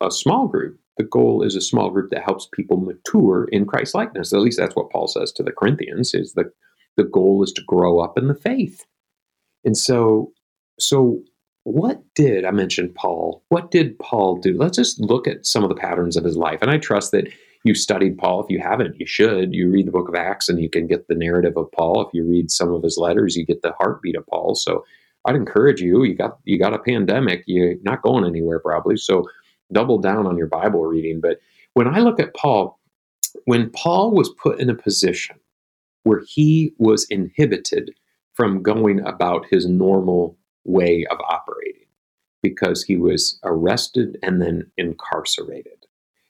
a 0.00 0.10
small 0.10 0.48
group. 0.48 0.78
The 0.96 1.04
goal 1.04 1.42
is 1.42 1.54
a 1.54 1.60
small 1.60 1.90
group 1.90 2.10
that 2.10 2.24
helps 2.24 2.48
people 2.52 2.78
mature 2.78 3.48
in 3.52 3.66
Christ 3.66 3.94
likeness. 3.94 4.32
At 4.32 4.40
least 4.40 4.58
that's 4.58 4.74
what 4.74 4.90
Paul 4.90 5.06
says 5.06 5.30
to 5.32 5.42
the 5.42 5.52
Corinthians 5.52 6.14
is 6.14 6.32
the 6.34 6.50
the 6.96 7.04
goal 7.04 7.44
is 7.44 7.52
to 7.52 7.62
grow 7.66 8.00
up 8.00 8.18
in 8.18 8.26
the 8.26 8.34
faith. 8.34 8.84
And 9.64 9.76
so, 9.76 10.32
so 10.78 11.22
what 11.68 12.02
did 12.14 12.46
I 12.46 12.50
mentioned 12.50 12.94
Paul? 12.94 13.44
What 13.50 13.70
did 13.70 13.98
Paul 13.98 14.38
do? 14.38 14.56
Let's 14.56 14.78
just 14.78 14.98
look 15.00 15.28
at 15.28 15.44
some 15.44 15.62
of 15.62 15.68
the 15.68 15.74
patterns 15.74 16.16
of 16.16 16.24
his 16.24 16.36
life. 16.36 16.62
And 16.62 16.70
I 16.70 16.78
trust 16.78 17.12
that 17.12 17.28
you 17.62 17.74
studied 17.74 18.16
Paul. 18.16 18.42
If 18.42 18.48
you 18.48 18.58
haven't, 18.58 18.98
you 18.98 19.06
should. 19.06 19.52
You 19.52 19.70
read 19.70 19.86
the 19.86 19.92
book 19.92 20.08
of 20.08 20.14
Acts 20.14 20.48
and 20.48 20.62
you 20.62 20.70
can 20.70 20.86
get 20.86 21.08
the 21.08 21.14
narrative 21.14 21.58
of 21.58 21.70
Paul. 21.72 22.00
If 22.00 22.14
you 22.14 22.24
read 22.24 22.50
some 22.50 22.72
of 22.72 22.82
his 22.82 22.96
letters, 22.96 23.36
you 23.36 23.44
get 23.44 23.60
the 23.60 23.74
heartbeat 23.78 24.16
of 24.16 24.26
Paul. 24.26 24.54
So 24.54 24.82
I'd 25.26 25.36
encourage 25.36 25.82
you. 25.82 26.04
You 26.04 26.14
got 26.14 26.38
you 26.44 26.58
got 26.58 26.72
a 26.72 26.78
pandemic. 26.78 27.44
You're 27.46 27.74
not 27.82 28.00
going 28.00 28.24
anywhere 28.24 28.60
probably. 28.60 28.96
So 28.96 29.24
double 29.70 29.98
down 29.98 30.26
on 30.26 30.38
your 30.38 30.46
Bible 30.46 30.86
reading. 30.86 31.20
But 31.20 31.38
when 31.74 31.86
I 31.86 31.98
look 31.98 32.18
at 32.18 32.34
Paul, 32.34 32.80
when 33.44 33.68
Paul 33.70 34.12
was 34.12 34.30
put 34.42 34.58
in 34.58 34.70
a 34.70 34.74
position 34.74 35.36
where 36.04 36.22
he 36.26 36.72
was 36.78 37.06
inhibited 37.10 37.90
from 38.32 38.62
going 38.62 39.00
about 39.06 39.44
his 39.50 39.66
normal 39.66 40.38
way 40.64 41.06
of 41.10 41.18
operating 41.28 41.86
because 42.42 42.82
he 42.82 42.96
was 42.96 43.38
arrested 43.44 44.18
and 44.22 44.40
then 44.40 44.70
incarcerated. 44.76 45.86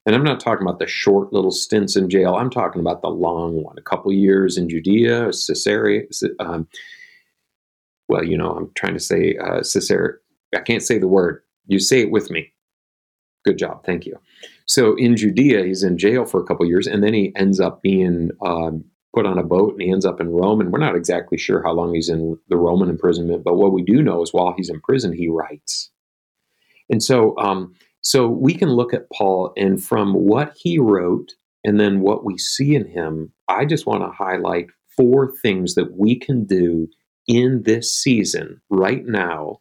And 0.07 0.15
I'm 0.15 0.25
not 0.25 0.41
talking 0.41 0.67
about 0.67 0.79
the 0.79 0.87
short 0.87 1.33
little 1.35 1.51
stints 1.51 1.95
in 1.95 2.09
jail. 2.09 2.35
I'm 2.35 2.49
talking 2.49 2.81
about 2.81 3.03
the 3.03 3.09
long 3.09 3.63
one, 3.63 3.77
a 3.77 3.83
couple 3.83 4.11
years 4.13 4.57
in 4.57 4.69
Judea, 4.69 5.27
Caesarea. 5.27 6.05
Um, 6.41 6.67
well, 8.09 8.25
you 8.25 8.39
know, 8.39 8.53
I'm 8.53 8.71
trying 8.75 8.95
to 8.95 9.01
say 9.01 9.37
uh, 9.37 9.59
Caesarea. 9.59 10.15
I 10.55 10.61
can't 10.61 10.83
say 10.83 10.99
the 10.99 11.09
word. 11.09 11.43
You 11.67 11.79
say 11.79 12.01
it 12.01 12.11
with 12.11 12.31
me. 12.31 12.53
Good 13.45 13.59
job. 13.59 13.85
Thank 13.85 14.07
you. 14.07 14.19
So 14.65 14.97
in 14.97 15.15
Judea, 15.17 15.65
he's 15.65 15.83
in 15.83 15.99
jail 15.99 16.25
for 16.25 16.41
a 16.41 16.45
couple 16.45 16.65
years, 16.65 16.87
and 16.87 17.03
then 17.03 17.13
he 17.13 17.33
ends 17.37 17.61
up 17.61 17.83
being 17.83 18.31
um, 18.41 18.85
put 19.19 19.27
on 19.27 19.37
a 19.37 19.43
boat 19.43 19.73
and 19.73 19.83
he 19.83 19.91
ends 19.91 20.07
up 20.07 20.21
in 20.21 20.31
Rome. 20.31 20.61
And 20.61 20.71
we're 20.71 20.79
not 20.79 20.95
exactly 20.95 21.37
sure 21.37 21.61
how 21.61 21.73
long 21.73 21.93
he's 21.93 22.09
in 22.09 22.39
the 22.49 22.57
Roman 22.57 22.89
imprisonment, 22.89 23.43
but 23.43 23.57
what 23.57 23.73
we 23.73 23.83
do 23.83 24.01
know 24.01 24.23
is 24.23 24.33
while 24.33 24.55
he's 24.57 24.71
in 24.71 24.81
prison, 24.81 25.13
he 25.13 25.29
writes. 25.29 25.91
And 26.89 27.03
so, 27.03 27.37
um, 27.37 27.75
so 28.01 28.29
we 28.29 28.55
can 28.55 28.71
look 28.71 28.95
at 28.95 29.11
Paul, 29.11 29.53
and 29.57 29.83
from 29.83 30.15
what 30.15 30.57
he 30.57 30.79
wrote 30.79 31.33
and 31.65 31.81
then 31.81 32.01
what 32.01 32.25
we 32.25 32.39
see 32.39 32.77
in 32.77 32.87
him, 32.87 33.33
I 33.49 33.65
just 33.65 33.87
want 33.87 34.05
to 34.05 34.11
highlight 34.11 34.69
four 34.97 35.35
things 35.43 35.75
that 35.75 35.99
we 35.99 36.17
can 36.17 36.45
do 36.45 36.87
in 37.27 37.65
this 37.65 37.93
season 37.93 38.61
right 38.71 39.05
now 39.05 39.61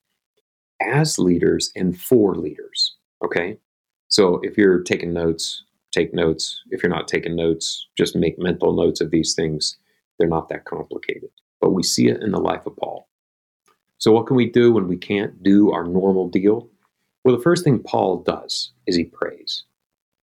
as 0.80 1.18
leaders 1.18 1.72
and 1.76 2.00
for 2.00 2.36
leaders. 2.36 2.96
Okay. 3.26 3.58
So 4.10 4.40
if 4.44 4.56
you're 4.56 4.84
taking 4.84 5.14
notes, 5.14 5.64
take 5.92 6.14
notes. 6.14 6.62
If 6.70 6.84
you're 6.84 6.90
not 6.90 7.08
taking 7.08 7.36
notes, 7.36 7.88
just 7.98 8.16
make 8.16 8.38
mental 8.38 8.74
notes 8.74 9.02
of 9.02 9.12
these 9.12 9.34
things. 9.34 9.78
They're 10.18 10.28
not 10.28 10.50
that 10.50 10.66
complicated. 10.66 11.30
But 11.62 11.72
we 11.72 11.84
see 11.84 12.08
it 12.08 12.22
in 12.22 12.32
the 12.32 12.40
life 12.40 12.66
of 12.66 12.78
Paul. 12.78 13.08
So, 13.98 14.12
what 14.12 14.28
can 14.28 14.36
we 14.36 14.50
do 14.50 14.72
when 14.72 14.88
we 14.88 14.98
can't 14.98 15.42
do 15.42 15.72
our 15.72 15.84
normal 15.84 16.30
deal? 16.30 16.70
Well, 17.24 17.36
the 17.36 17.42
first 17.42 17.64
thing 17.64 17.80
Paul 17.80 18.24
does 18.24 18.72
is 18.86 18.96
he 18.96 19.06
prays. 19.06 19.64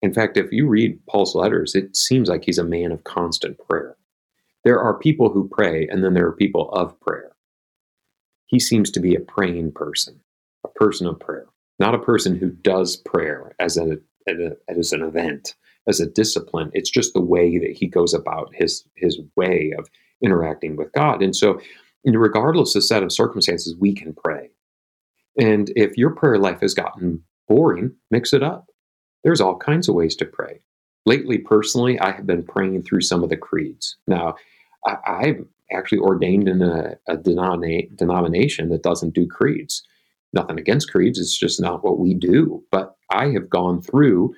In 0.01 0.13
fact, 0.13 0.38
if 0.38 0.51
you 0.51 0.68
read 0.68 1.00
Paul's 1.08 1.36
letters, 1.36 1.75
it 1.75 1.96
seems 1.96 2.27
like 2.27 2.44
he's 2.44 2.58
a 2.58 2.63
man 2.63 2.91
of 2.91 3.03
constant 3.03 3.58
prayer. 3.70 3.96
There 4.63 4.80
are 4.80 4.98
people 4.98 5.30
who 5.30 5.48
pray, 5.48 5.88
and 5.88 6.03
then 6.03 6.13
there 6.13 6.27
are 6.27 6.34
people 6.34 6.70
of 6.72 7.00
prayer. 7.00 7.32
He 8.48 8.60
seems 8.60 8.91
to 8.91 9.00
be 9.00 9.15
a 9.15 9.20
praying 9.20 9.72
person, 9.72 10.20
a 10.63 10.70
person 10.70 11.08
of 11.08 11.20
prayer, 11.20 11.48
not 11.80 11.96
a 11.96 12.00
person 12.00 12.36
who 12.36 12.50
does 12.50 12.98
prayer 12.98 13.53
as, 13.60 13.77
a, 13.77 13.98
as 14.27 14.91
an 14.93 15.01
event, 15.01 15.55
as 15.87 15.99
a 15.99 16.09
discipline. 16.09 16.71
It's 16.73 16.89
just 16.89 17.13
the 17.13 17.21
way 17.21 17.57
that 17.57 17.71
he 17.71 17.87
goes 17.87 18.13
about 18.13 18.53
his 18.53 18.83
his 18.95 19.19
way 19.35 19.73
of 19.77 19.89
interacting 20.21 20.75
with 20.75 20.91
God. 20.93 21.21
And 21.21 21.35
so, 21.35 21.59
regardless 22.05 22.75
of 22.75 22.83
set 22.83 23.03
of 23.03 23.11
circumstances, 23.11 23.75
we 23.79 23.93
can 23.93 24.13
pray. 24.13 24.51
And 25.39 25.71
if 25.75 25.97
your 25.97 26.11
prayer 26.11 26.37
life 26.37 26.61
has 26.61 26.73
gotten 26.73 27.23
boring, 27.47 27.95
mix 28.09 28.33
it 28.33 28.43
up. 28.43 28.67
There's 29.23 29.41
all 29.41 29.57
kinds 29.57 29.87
of 29.87 29.95
ways 29.95 30.15
to 30.17 30.25
pray. 30.25 30.61
Lately, 31.05 31.37
personally, 31.37 31.99
I 31.99 32.11
have 32.11 32.27
been 32.27 32.43
praying 32.43 32.83
through 32.83 33.01
some 33.01 33.23
of 33.23 33.29
the 33.29 33.37
creeds. 33.37 33.97
Now, 34.07 34.35
I, 34.85 35.27
am 35.27 35.49
actually 35.71 35.99
ordained 35.99 36.47
in 36.47 36.61
a, 36.61 36.97
a 37.07 37.17
denomina- 37.17 37.95
denomination 37.95 38.69
that 38.69 38.83
doesn't 38.83 39.13
do 39.13 39.27
creeds. 39.27 39.83
Nothing 40.33 40.59
against 40.59 40.91
creeds, 40.91 41.19
it's 41.19 41.37
just 41.37 41.59
not 41.59 41.83
what 41.83 41.99
we 41.99 42.13
do. 42.13 42.63
But 42.71 42.95
I 43.12 43.30
have 43.32 43.50
gone 43.50 43.82
through 43.82 44.34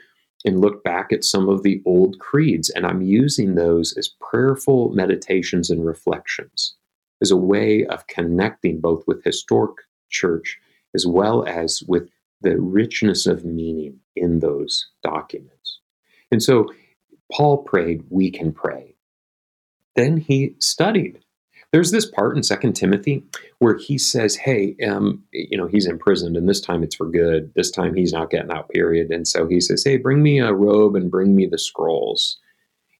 and 0.45 0.59
looked 0.59 0.83
back 0.83 1.13
at 1.13 1.23
some 1.23 1.47
of 1.47 1.63
the 1.63 1.81
old 1.85 2.19
creeds, 2.19 2.69
and 2.69 2.85
I'm 2.85 3.01
using 3.01 3.55
those 3.55 3.95
as 3.97 4.09
prayerful 4.19 4.89
meditations 4.89 5.69
and 5.69 5.85
reflections 5.85 6.75
as 7.21 7.31
a 7.31 7.37
way 7.37 7.85
of 7.85 8.07
connecting 8.07 8.81
both 8.81 9.03
with 9.07 9.23
historic 9.23 9.77
church 10.09 10.59
as 10.93 11.07
well 11.07 11.45
as 11.45 11.81
with 11.87 12.09
the 12.41 12.59
richness 12.59 13.25
of 13.25 13.45
meaning 13.45 13.99
in 14.15 14.39
those 14.39 14.89
documents. 15.01 15.79
And 16.29 16.43
so 16.43 16.67
Paul 17.31 17.59
prayed, 17.59 18.03
we 18.09 18.29
can 18.29 18.51
pray. 18.51 18.95
Then 19.95 20.17
he 20.17 20.55
studied 20.59 21.22
there's 21.73 21.91
this 21.91 22.05
part 22.05 22.37
in 22.37 22.43
Second 22.43 22.73
Timothy 22.73 23.23
where 23.59 23.75
he 23.75 23.97
says, 23.97 24.35
"Hey, 24.35 24.77
um, 24.87 25.23
you 25.33 25.57
know, 25.57 25.67
he's 25.67 25.87
imprisoned, 25.87 26.37
and 26.37 26.47
this 26.47 26.61
time 26.61 26.83
it's 26.83 26.95
for 26.95 27.09
good. 27.09 27.51
This 27.55 27.71
time 27.71 27.95
he's 27.95 28.13
not 28.13 28.29
getting 28.29 28.51
out. 28.51 28.69
Period." 28.69 29.11
And 29.11 29.27
so 29.27 29.47
he 29.47 29.59
says, 29.59 29.83
"Hey, 29.83 29.97
bring 29.97 30.21
me 30.21 30.39
a 30.39 30.53
robe 30.53 30.95
and 30.95 31.11
bring 31.11 31.35
me 31.35 31.47
the 31.47 31.57
scrolls." 31.57 32.39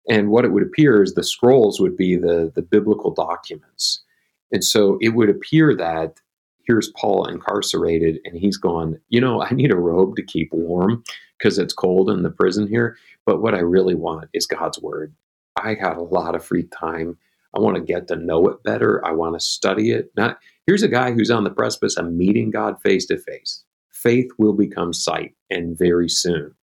And 0.10 0.30
what 0.30 0.44
it 0.44 0.52
would 0.52 0.64
appear 0.64 1.04
is 1.04 1.14
the 1.14 1.24
scrolls 1.24 1.80
would 1.80 1.96
be 1.96 2.18
the 2.18 2.52
the 2.54 2.64
biblical 2.64 3.12
documents, 3.14 4.04
and 4.52 4.64
so 4.64 4.98
it 5.02 5.10
would 5.10 5.30
appear 5.30 5.76
that 5.76 6.20
here's 6.66 6.92
Paul 7.00 7.28
incarcerated, 7.28 8.20
and 8.26 8.38
he's 8.38 8.58
gone. 8.58 9.00
You 9.10 9.22
know, 9.22 9.42
I 9.44 9.52
need 9.52 9.72
a 9.72 9.78
robe 9.78 10.16
to 10.16 10.24
keep 10.24 10.50
warm 10.52 11.04
because 11.38 11.60
it's 11.60 11.74
cold 11.74 12.10
in 12.10 12.24
the 12.24 12.32
prison 12.32 12.68
here. 12.68 12.98
But 13.26 13.42
what 13.42 13.54
I 13.54 13.60
really 13.60 13.96
want 13.96 14.30
is 14.34 14.48
God's 14.48 14.82
word. 14.82 15.14
I 15.62 15.76
got 15.76 15.98
a 15.98 16.02
lot 16.02 16.36
of 16.36 16.44
free 16.44 16.64
time 16.64 17.18
I 17.56 17.60
want 17.60 17.76
to 17.76 17.82
get 17.82 18.08
to 18.08 18.16
know 18.16 18.48
it 18.48 18.64
better. 18.64 19.06
I 19.06 19.12
want 19.12 19.36
to 19.36 19.40
study 19.40 19.92
it. 19.92 20.12
Not 20.16 20.38
here's 20.66 20.84
a 20.84 20.88
guy 20.88 21.12
who's 21.12 21.32
on 21.32 21.44
the 21.44 21.50
precipice 21.52 21.98
of 21.98 22.12
meeting 22.12 22.52
God 22.52 22.82
face 22.82 23.06
to 23.08 23.18
face. 23.18 23.64
Faith 23.92 24.32
will 24.38 24.54
become 24.54 24.92
sight, 24.92 25.34
and 25.50 25.78
very 25.78 26.10
soon. 26.10 26.54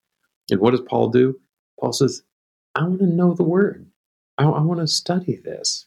And 0.51 0.61
what 0.61 0.73
does 0.73 0.83
Paul 0.83 1.09
do? 1.09 1.39
Paul 1.79 1.93
says, 1.93 2.23
I 2.75 2.83
want 2.83 3.01
to 3.01 3.07
know 3.07 3.35
the 3.35 3.45
word. 3.45 3.87
I, 4.37 4.45
I 4.45 4.61
want 4.61 4.81
to 4.81 4.87
study 4.87 5.37
this. 5.37 5.87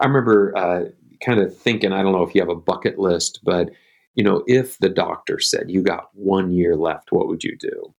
I 0.00 0.06
remember 0.06 0.56
uh, 0.56 0.84
kind 1.24 1.40
of 1.40 1.56
thinking, 1.56 1.92
I 1.92 2.02
don't 2.02 2.12
know 2.12 2.22
if 2.22 2.34
you 2.34 2.40
have 2.40 2.48
a 2.48 2.54
bucket 2.54 2.98
list, 2.98 3.40
but 3.42 3.70
you 4.14 4.24
know, 4.24 4.42
if 4.46 4.78
the 4.78 4.88
doctor 4.88 5.38
said 5.38 5.70
you 5.70 5.82
got 5.82 6.08
one 6.12 6.50
year 6.50 6.76
left, 6.76 7.12
what 7.12 7.28
would 7.28 7.44
you 7.44 7.56
do? 7.56 7.94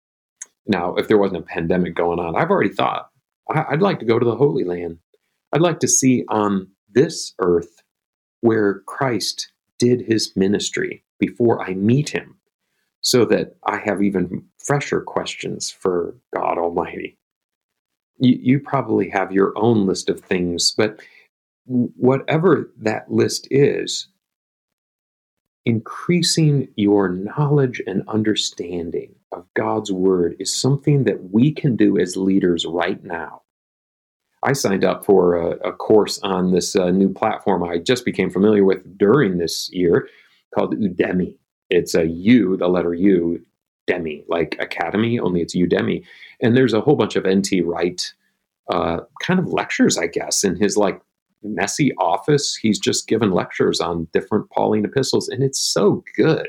Now, 0.67 0.95
if 0.95 1.07
there 1.07 1.17
wasn't 1.17 1.41
a 1.41 1.45
pandemic 1.45 1.95
going 1.95 2.19
on, 2.19 2.35
I've 2.35 2.49
already 2.51 2.73
thought 2.73 3.09
I'd 3.49 3.81
like 3.81 3.99
to 3.99 4.05
go 4.05 4.19
to 4.19 4.25
the 4.25 4.35
Holy 4.35 4.63
Land. 4.63 4.99
I'd 5.51 5.61
like 5.61 5.79
to 5.79 5.87
see 5.87 6.25
on 6.29 6.67
this 6.91 7.33
earth 7.39 7.81
where 8.41 8.81
Christ 8.85 9.51
did 9.77 10.01
his 10.01 10.35
ministry 10.35 11.03
before 11.19 11.61
I 11.61 11.73
meet 11.73 12.09
him 12.09 12.37
so 13.01 13.25
that 13.25 13.55
I 13.63 13.77
have 13.77 14.03
even 14.03 14.45
fresher 14.57 15.01
questions 15.01 15.71
for 15.71 16.15
God 16.35 16.57
Almighty. 16.57 17.17
You, 18.19 18.37
you, 18.41 18.59
probably 18.59 19.09
have 19.09 19.31
your 19.31 19.53
own 19.55 19.85
list 19.85 20.09
of 20.09 20.19
things, 20.19 20.73
but 20.77 20.99
whatever 21.65 22.71
that 22.77 23.09
list 23.09 23.47
is, 23.49 24.09
increasing 25.65 26.67
your 26.75 27.09
knowledge 27.09 27.81
and 27.87 28.03
understanding 28.09 29.15
of 29.31 29.45
God's 29.55 29.91
Word 29.91 30.35
is 30.39 30.53
something 30.53 31.05
that 31.05 31.31
we 31.31 31.53
can 31.53 31.75
do 31.75 31.97
as 31.97 32.17
leaders 32.17 32.65
right 32.65 33.01
now. 33.03 33.43
I 34.43 34.53
signed 34.53 34.85
up 34.85 35.05
for 35.05 35.35
a, 35.35 35.49
a 35.69 35.73
course 35.73 36.19
on 36.23 36.51
this 36.51 36.75
uh, 36.75 36.91
new 36.91 37.09
platform 37.13 37.63
I 37.63 37.77
just 37.77 38.05
became 38.05 38.29
familiar 38.29 38.63
with 38.63 38.97
during 38.97 39.37
this 39.37 39.69
year 39.71 40.07
called 40.55 40.75
Udemy. 40.75 41.35
It's 41.69 41.93
a 41.93 42.07
U, 42.07 42.57
the 42.57 42.67
letter 42.67 42.93
U, 42.93 43.43
Demi, 43.85 44.23
like 44.27 44.55
Academy, 44.59 45.19
only 45.19 45.41
it's 45.41 45.55
Udemy. 45.55 46.03
And 46.41 46.55
there's 46.55 46.73
a 46.73 46.81
whole 46.81 46.95
bunch 46.95 47.15
of 47.15 47.25
N.T. 47.25 47.61
Wright 47.61 48.13
uh, 48.69 48.99
kind 49.21 49.39
of 49.39 49.47
lectures, 49.47 49.97
I 49.97 50.07
guess, 50.07 50.43
in 50.43 50.55
his 50.55 50.77
like 50.77 51.01
messy 51.43 51.93
office. 51.95 52.55
He's 52.55 52.79
just 52.79 53.07
given 53.07 53.31
lectures 53.31 53.81
on 53.81 54.07
different 54.13 54.49
Pauline 54.51 54.85
epistles, 54.85 55.27
and 55.27 55.43
it's 55.43 55.59
so 55.59 56.03
good. 56.15 56.47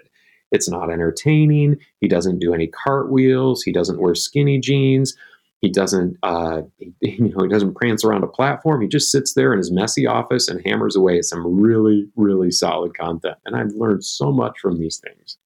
It's 0.52 0.68
not 0.68 0.90
entertaining. 0.90 1.78
He 2.00 2.08
doesn't 2.08 2.40
do 2.40 2.52
any 2.52 2.66
cartwheels. 2.66 3.62
He 3.62 3.72
doesn't 3.72 4.00
wear 4.00 4.14
skinny 4.14 4.58
jeans. 4.58 5.16
He 5.60 5.68
doesn't, 5.70 6.16
uh, 6.22 6.62
you 7.00 7.30
know, 7.34 7.44
he 7.44 7.48
doesn't 7.48 7.74
prance 7.74 8.04
around 8.04 8.24
a 8.24 8.28
platform. 8.28 8.80
He 8.82 8.88
just 8.88 9.10
sits 9.10 9.34
there 9.34 9.52
in 9.52 9.58
his 9.58 9.70
messy 9.72 10.06
office 10.06 10.48
and 10.48 10.62
hammers 10.66 10.96
away 10.96 11.18
at 11.18 11.24
some 11.26 11.60
really, 11.60 12.08
really 12.16 12.50
solid 12.50 12.96
content. 12.96 13.36
And 13.46 13.56
I've 13.56 13.72
learned 13.74 14.04
so 14.04 14.32
much 14.32 14.58
from 14.60 14.78
these 14.78 14.98
things. 14.98 15.36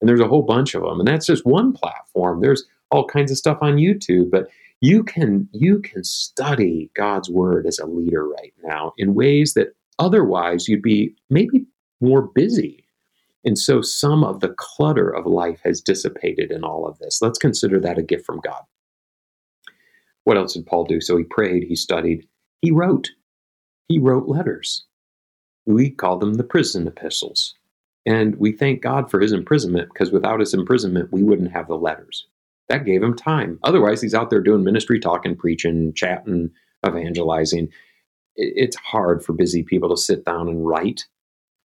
And 0.00 0.08
there's 0.08 0.20
a 0.20 0.28
whole 0.28 0.42
bunch 0.42 0.74
of 0.74 0.82
them. 0.82 0.98
And 1.00 1.08
that's 1.08 1.26
just 1.26 1.46
one 1.46 1.72
platform. 1.72 2.40
There's 2.40 2.64
all 2.90 3.06
kinds 3.06 3.30
of 3.30 3.38
stuff 3.38 3.58
on 3.62 3.76
YouTube. 3.76 4.30
But 4.30 4.48
You 4.80 5.04
can 5.04 5.48
you 5.52 5.80
can 5.80 6.04
study 6.04 6.90
God's 6.94 7.30
word 7.30 7.66
as 7.66 7.78
a 7.78 7.86
leader 7.86 8.26
right 8.28 8.54
now 8.64 8.94
in 8.98 9.14
ways 9.14 9.54
that 9.54 9.74
otherwise 9.98 10.68
you'd 10.68 10.82
be 10.82 11.14
maybe 11.30 11.66
more 12.00 12.22
busy. 12.22 12.84
And 13.44 13.58
so 13.58 13.82
some 13.82 14.24
of 14.24 14.40
the 14.40 14.54
clutter 14.58 15.10
of 15.10 15.26
life 15.26 15.60
has 15.64 15.80
dissipated 15.82 16.50
in 16.50 16.64
all 16.64 16.86
of 16.88 16.98
this. 16.98 17.20
Let's 17.22 17.38
consider 17.38 17.80
that 17.80 17.98
a 17.98 18.02
gift 18.02 18.26
from 18.26 18.40
God. 18.40 18.62
What 20.24 20.36
else 20.36 20.54
did 20.54 20.66
Paul 20.66 20.84
do? 20.84 21.00
So 21.00 21.16
he 21.16 21.24
prayed, 21.24 21.64
he 21.64 21.76
studied, 21.76 22.26
he 22.62 22.70
wrote. 22.70 23.10
He 23.88 23.98
wrote 23.98 24.28
letters. 24.28 24.86
We 25.66 25.90
call 25.90 26.18
them 26.18 26.34
the 26.34 26.44
prison 26.44 26.86
epistles. 26.86 27.54
And 28.06 28.36
we 28.36 28.52
thank 28.52 28.82
God 28.82 29.10
for 29.10 29.20
his 29.20 29.32
imprisonment 29.32 29.88
because 29.92 30.10
without 30.10 30.40
his 30.40 30.54
imprisonment, 30.54 31.12
we 31.12 31.22
wouldn't 31.22 31.52
have 31.52 31.68
the 31.68 31.76
letters. 31.76 32.26
That 32.68 32.84
gave 32.84 33.02
him 33.02 33.16
time. 33.16 33.58
Otherwise, 33.64 34.00
he's 34.00 34.14
out 34.14 34.30
there 34.30 34.40
doing 34.40 34.64
ministry, 34.64 35.00
talking, 35.00 35.36
preaching, 35.36 35.92
chatting, 35.92 36.50
evangelizing. 36.86 37.68
It's 38.36 38.76
hard 38.76 39.24
for 39.24 39.32
busy 39.32 39.62
people 39.62 39.88
to 39.90 39.96
sit 39.96 40.24
down 40.24 40.48
and 40.48 40.66
write, 40.66 41.06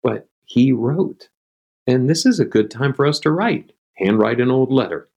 but 0.03 0.27
he 0.43 0.71
wrote. 0.71 1.29
And 1.87 2.09
this 2.09 2.25
is 2.25 2.39
a 2.39 2.45
good 2.45 2.69
time 2.69 2.93
for 2.93 3.05
us 3.05 3.19
to 3.21 3.31
write. 3.31 3.71
Handwrite 3.95 4.41
an 4.41 4.51
old 4.51 4.71
letter. 4.71 5.09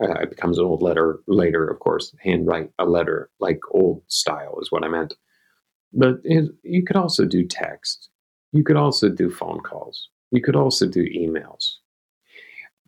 Uh, 0.00 0.20
it 0.20 0.30
becomes 0.30 0.58
an 0.58 0.64
old 0.64 0.82
letter 0.82 1.20
later, 1.26 1.66
of 1.68 1.78
course. 1.78 2.14
Handwrite 2.22 2.70
a 2.78 2.84
letter 2.84 3.30
like 3.38 3.60
old 3.70 4.02
style 4.08 4.58
is 4.60 4.72
what 4.72 4.84
I 4.84 4.88
meant. 4.88 5.14
But 5.92 6.16
it, 6.24 6.50
you 6.62 6.84
could 6.84 6.96
also 6.96 7.24
do 7.24 7.46
text. 7.46 8.08
You 8.52 8.64
could 8.64 8.76
also 8.76 9.08
do 9.08 9.30
phone 9.30 9.60
calls. 9.60 10.08
You 10.32 10.42
could 10.42 10.56
also 10.56 10.86
do 10.86 11.04
emails. 11.04 11.74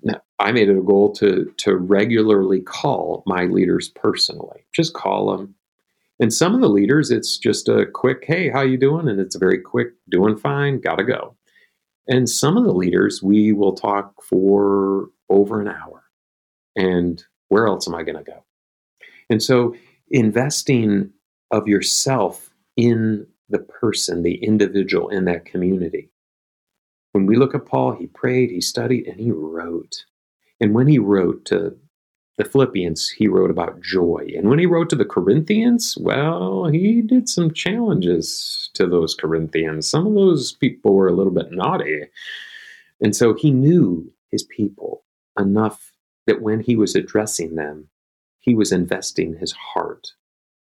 Now, 0.03 0.21
I 0.39 0.53
made 0.53 0.69
it 0.69 0.79
a 0.79 0.83
goal 0.83 1.13
to, 1.15 1.53
to 1.59 1.77
regularly 1.77 2.61
call 2.61 3.23
my 3.27 3.45
leaders 3.45 3.89
personally. 3.89 4.67
Just 4.75 4.95
call 4.95 5.37
them. 5.37 5.55
And 6.19 6.33
some 6.33 6.55
of 6.55 6.61
the 6.61 6.69
leaders, 6.69 7.11
it's 7.11 7.39
just 7.39 7.69
a 7.69 7.87
quick, 7.87 8.25
hey, 8.27 8.49
how 8.49 8.63
you 8.63 8.79
doing? 8.79 9.09
And 9.09 9.21
it's 9.21 9.37
a 9.37 9.41
very 9.41 9.59
quick, 9.59 9.89
doing 10.09 10.37
fine, 10.37 10.81
gotta 10.81 11.05
go. 11.05 11.37
And 12.09 12.29
some 12.29 12.57
of 12.57 12.65
the 12.65 12.73
leaders, 12.73 13.23
we 13.23 13.53
will 13.53 13.75
talk 13.75 14.23
for 14.23 15.11
over 15.29 15.61
an 15.61 15.69
hour. 15.69 16.06
And 16.77 17.25
where 17.49 17.67
else 17.67 17.89
am 17.89 17.95
I 17.95 18.03
going 18.03 18.19
to 18.19 18.25
go? 18.25 18.45
And 19.31 19.43
so 19.43 19.75
investing 20.11 21.11
of 21.51 21.67
yourself 21.67 22.51
in 22.77 23.27
the 23.49 23.59
person, 23.59 24.23
the 24.23 24.37
individual 24.37 25.09
in 25.09 25.25
that 25.25 25.45
community. 25.45 26.11
When 27.13 27.27
we 27.27 27.37
look 27.37 27.55
at 27.55 27.67
Paul, 27.67 27.93
he 27.93 28.09
prayed, 28.09 28.51
he 28.51 28.61
studied, 28.61 29.07
and 29.07 29.19
he 29.19 29.31
wrote. 29.31 30.05
And 30.61 30.75
when 30.75 30.87
he 30.87 30.99
wrote 30.99 31.45
to 31.47 31.77
the 32.37 32.45
Philippians, 32.45 33.09
he 33.09 33.29
wrote 33.29 33.51
about 33.51 33.81
joy. 33.81 34.31
And 34.37 34.51
when 34.51 34.59
he 34.59 34.67
wrote 34.67 34.91
to 34.91 34.97
the 34.97 35.05
Corinthians, 35.05 35.97
well, 35.99 36.67
he 36.67 37.01
did 37.01 37.29
some 37.29 37.55
challenges 37.55 38.69
to 38.75 38.87
those 38.87 39.15
Corinthians. 39.15 39.89
Some 39.89 40.07
of 40.07 40.15
those 40.15 40.53
people 40.53 40.95
were 40.95 41.09
a 41.09 41.15
little 41.15 41.33
bit 41.33 41.51
naughty. 41.51 42.03
And 43.01 43.17
so 43.17 43.33
he 43.33 43.51
knew 43.51 44.13
his 44.31 44.43
people 44.43 45.05
enough 45.39 45.93
that 46.27 46.43
when 46.43 46.61
he 46.61 46.77
was 46.77 46.95
addressing 46.95 47.55
them, 47.55 47.89
he 48.41 48.55
was 48.55 48.73
investing 48.73 49.37
his 49.37 49.53
heart 49.53 50.09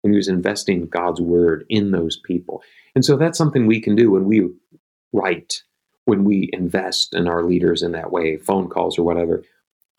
and 0.02 0.12
he 0.12 0.16
was 0.16 0.28
investing 0.28 0.86
God's 0.86 1.20
word 1.20 1.64
in 1.68 1.90
those 1.90 2.16
people. 2.16 2.62
And 2.94 3.04
so 3.04 3.16
that's 3.16 3.36
something 3.36 3.66
we 3.66 3.80
can 3.80 3.96
do 3.96 4.10
when 4.10 4.25
we 4.25 4.48
write, 5.12 5.62
when 6.04 6.25
we 6.25 6.50
invest 6.52 7.14
in 7.14 7.26
our 7.28 7.42
leaders 7.42 7.82
in 7.82 7.92
that 7.92 8.12
way, 8.12 8.36
phone 8.36 8.68
calls 8.68 8.98
or 8.98 9.02
whatever. 9.02 9.42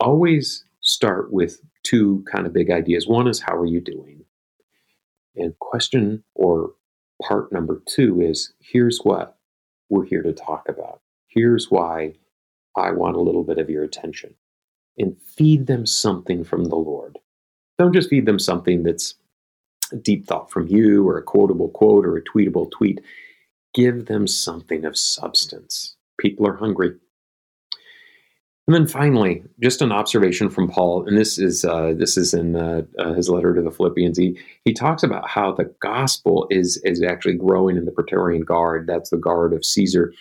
Always 0.00 0.64
start 0.80 1.32
with 1.32 1.60
two 1.82 2.24
kind 2.30 2.46
of 2.46 2.52
big 2.52 2.70
ideas. 2.70 3.06
One 3.06 3.28
is, 3.28 3.40
how 3.40 3.56
are 3.56 3.66
you 3.66 3.80
doing? 3.80 4.24
And 5.36 5.58
question 5.58 6.24
or 6.34 6.72
part 7.22 7.52
number 7.52 7.82
two 7.86 8.20
is, 8.20 8.52
here's 8.60 9.00
what 9.02 9.36
we're 9.88 10.04
here 10.04 10.22
to 10.22 10.32
talk 10.32 10.68
about. 10.68 11.00
Here's 11.26 11.70
why 11.70 12.14
I 12.76 12.90
want 12.92 13.16
a 13.16 13.20
little 13.20 13.44
bit 13.44 13.58
of 13.58 13.70
your 13.70 13.84
attention. 13.84 14.34
And 14.98 15.16
feed 15.22 15.66
them 15.66 15.86
something 15.86 16.44
from 16.44 16.64
the 16.64 16.76
Lord. 16.76 17.18
Don't 17.78 17.92
just 17.92 18.10
feed 18.10 18.26
them 18.26 18.38
something 18.38 18.82
that's 18.82 19.14
a 19.92 19.96
deep 19.96 20.26
thought 20.26 20.50
from 20.50 20.66
you 20.66 21.08
or 21.08 21.16
a 21.16 21.22
quotable 21.22 21.68
quote 21.68 22.04
or 22.04 22.16
a 22.16 22.24
tweetable 22.24 22.70
tweet. 22.70 23.00
Give 23.74 24.06
them 24.06 24.26
something 24.26 24.84
of 24.84 24.98
substance. 24.98 25.96
People 26.18 26.46
are 26.46 26.56
hungry. 26.56 26.94
And 28.68 28.74
then 28.74 28.86
finally, 28.86 29.42
just 29.62 29.80
an 29.80 29.92
observation 29.92 30.50
from 30.50 30.68
Paul, 30.68 31.08
and 31.08 31.16
this 31.16 31.38
is 31.38 31.64
uh, 31.64 31.94
this 31.96 32.18
is 32.18 32.34
in 32.34 32.54
uh, 32.54 32.82
uh, 32.98 33.14
his 33.14 33.30
letter 33.30 33.54
to 33.54 33.62
the 33.62 33.70
Philippians. 33.70 34.18
He 34.18 34.38
he 34.66 34.74
talks 34.74 35.02
about 35.02 35.26
how 35.26 35.52
the 35.52 35.72
gospel 35.80 36.46
is 36.50 36.76
is 36.84 37.02
actually 37.02 37.36
growing 37.36 37.78
in 37.78 37.86
the 37.86 37.92
Praetorian 37.92 38.42
Guard. 38.42 38.86
That's 38.86 39.08
the 39.08 39.16
guard 39.16 39.54
of 39.54 39.64
Caesar, 39.64 40.12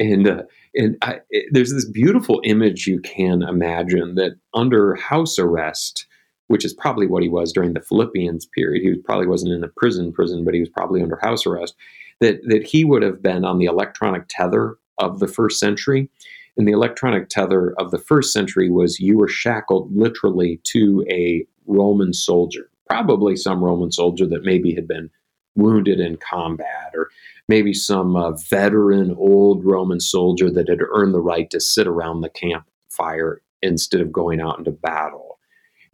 and 0.00 0.26
uh, 0.26 0.42
and 0.74 0.96
I, 1.02 1.20
it, 1.30 1.46
there's 1.52 1.72
this 1.72 1.88
beautiful 1.88 2.40
image 2.44 2.86
you 2.86 3.00
can 3.00 3.42
imagine 3.42 4.14
that 4.16 4.32
under 4.54 4.94
house 4.96 5.38
arrest, 5.38 6.06
which 6.48 6.64
is 6.64 6.74
probably 6.74 7.06
what 7.06 7.22
he 7.22 7.28
was 7.28 7.52
during 7.52 7.74
the 7.74 7.80
Philippians 7.80 8.46
period. 8.46 8.82
He 8.82 8.90
was, 8.90 8.98
probably 9.04 9.26
wasn't 9.26 9.52
in 9.52 9.64
a 9.64 9.68
prison 9.68 10.12
prison, 10.12 10.44
but 10.44 10.54
he 10.54 10.60
was 10.60 10.68
probably 10.70 11.02
under 11.02 11.18
house 11.22 11.46
arrest. 11.46 11.74
That 12.20 12.40
that 12.48 12.66
he 12.66 12.84
would 12.84 13.02
have 13.02 13.22
been 13.22 13.44
on 13.44 13.58
the 13.58 13.66
electronic 13.66 14.24
tether 14.28 14.76
of 14.98 15.18
the 15.18 15.28
first 15.28 15.58
century 15.58 16.08
and 16.56 16.68
the 16.68 16.72
electronic 16.72 17.28
tether 17.28 17.74
of 17.78 17.90
the 17.90 17.98
first 17.98 18.32
century 18.32 18.70
was 18.70 19.00
you 19.00 19.18
were 19.18 19.28
shackled 19.28 19.94
literally 19.94 20.60
to 20.64 21.04
a 21.10 21.46
Roman 21.66 22.12
soldier, 22.12 22.70
probably 22.88 23.36
some 23.36 23.62
Roman 23.62 23.90
soldier 23.90 24.26
that 24.26 24.44
maybe 24.44 24.74
had 24.74 24.86
been 24.86 25.10
wounded 25.56 26.00
in 26.00 26.16
combat, 26.16 26.92
or 26.94 27.10
maybe 27.48 27.72
some 27.72 28.16
uh, 28.16 28.32
veteran 28.32 29.14
old 29.18 29.64
Roman 29.64 30.00
soldier 30.00 30.50
that 30.50 30.68
had 30.68 30.80
earned 30.92 31.14
the 31.14 31.20
right 31.20 31.48
to 31.50 31.60
sit 31.60 31.86
around 31.86 32.20
the 32.20 32.30
campfire 32.30 33.40
instead 33.62 34.00
of 34.00 34.12
going 34.12 34.40
out 34.40 34.58
into 34.58 34.70
battle. 34.70 35.38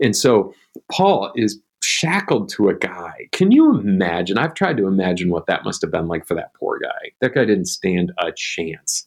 And 0.03 0.17
so 0.17 0.55
Paul 0.91 1.33
is 1.37 1.61
shackled 1.83 2.49
to 2.51 2.69
a 2.69 2.75
guy. 2.75 3.29
Can 3.33 3.53
you 3.53 3.79
imagine? 3.79 4.39
I've 4.39 4.55
tried 4.55 4.77
to 4.79 4.87
imagine 4.87 5.31
what 5.31 5.47
that 5.47 5.65
must 5.65 5.83
have 5.83 5.91
been 5.91 6.09
like 6.09 6.27
for 6.27 6.35
that 6.35 6.55
poor 6.55 6.79
guy. 6.79 7.11
That 7.21 7.35
guy 7.35 7.45
didn't 7.45 7.67
stand 7.67 8.13
a 8.19 8.33
chance. 8.35 9.07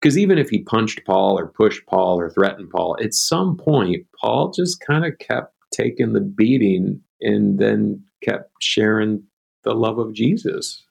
Because 0.00 0.16
even 0.16 0.38
if 0.38 0.48
he 0.48 0.62
punched 0.62 1.04
Paul 1.04 1.38
or 1.38 1.48
pushed 1.48 1.86
Paul 1.86 2.18
or 2.18 2.30
threatened 2.30 2.70
Paul, 2.70 2.96
at 3.02 3.12
some 3.12 3.56
point, 3.56 4.06
Paul 4.18 4.50
just 4.50 4.80
kind 4.80 5.04
of 5.04 5.18
kept 5.18 5.54
taking 5.72 6.14
the 6.14 6.20
beating 6.20 7.02
and 7.20 7.58
then 7.58 8.02
kept 8.24 8.50
sharing 8.60 9.22
the 9.62 9.74
love 9.74 9.98
of 9.98 10.12
Jesus. 10.12 10.84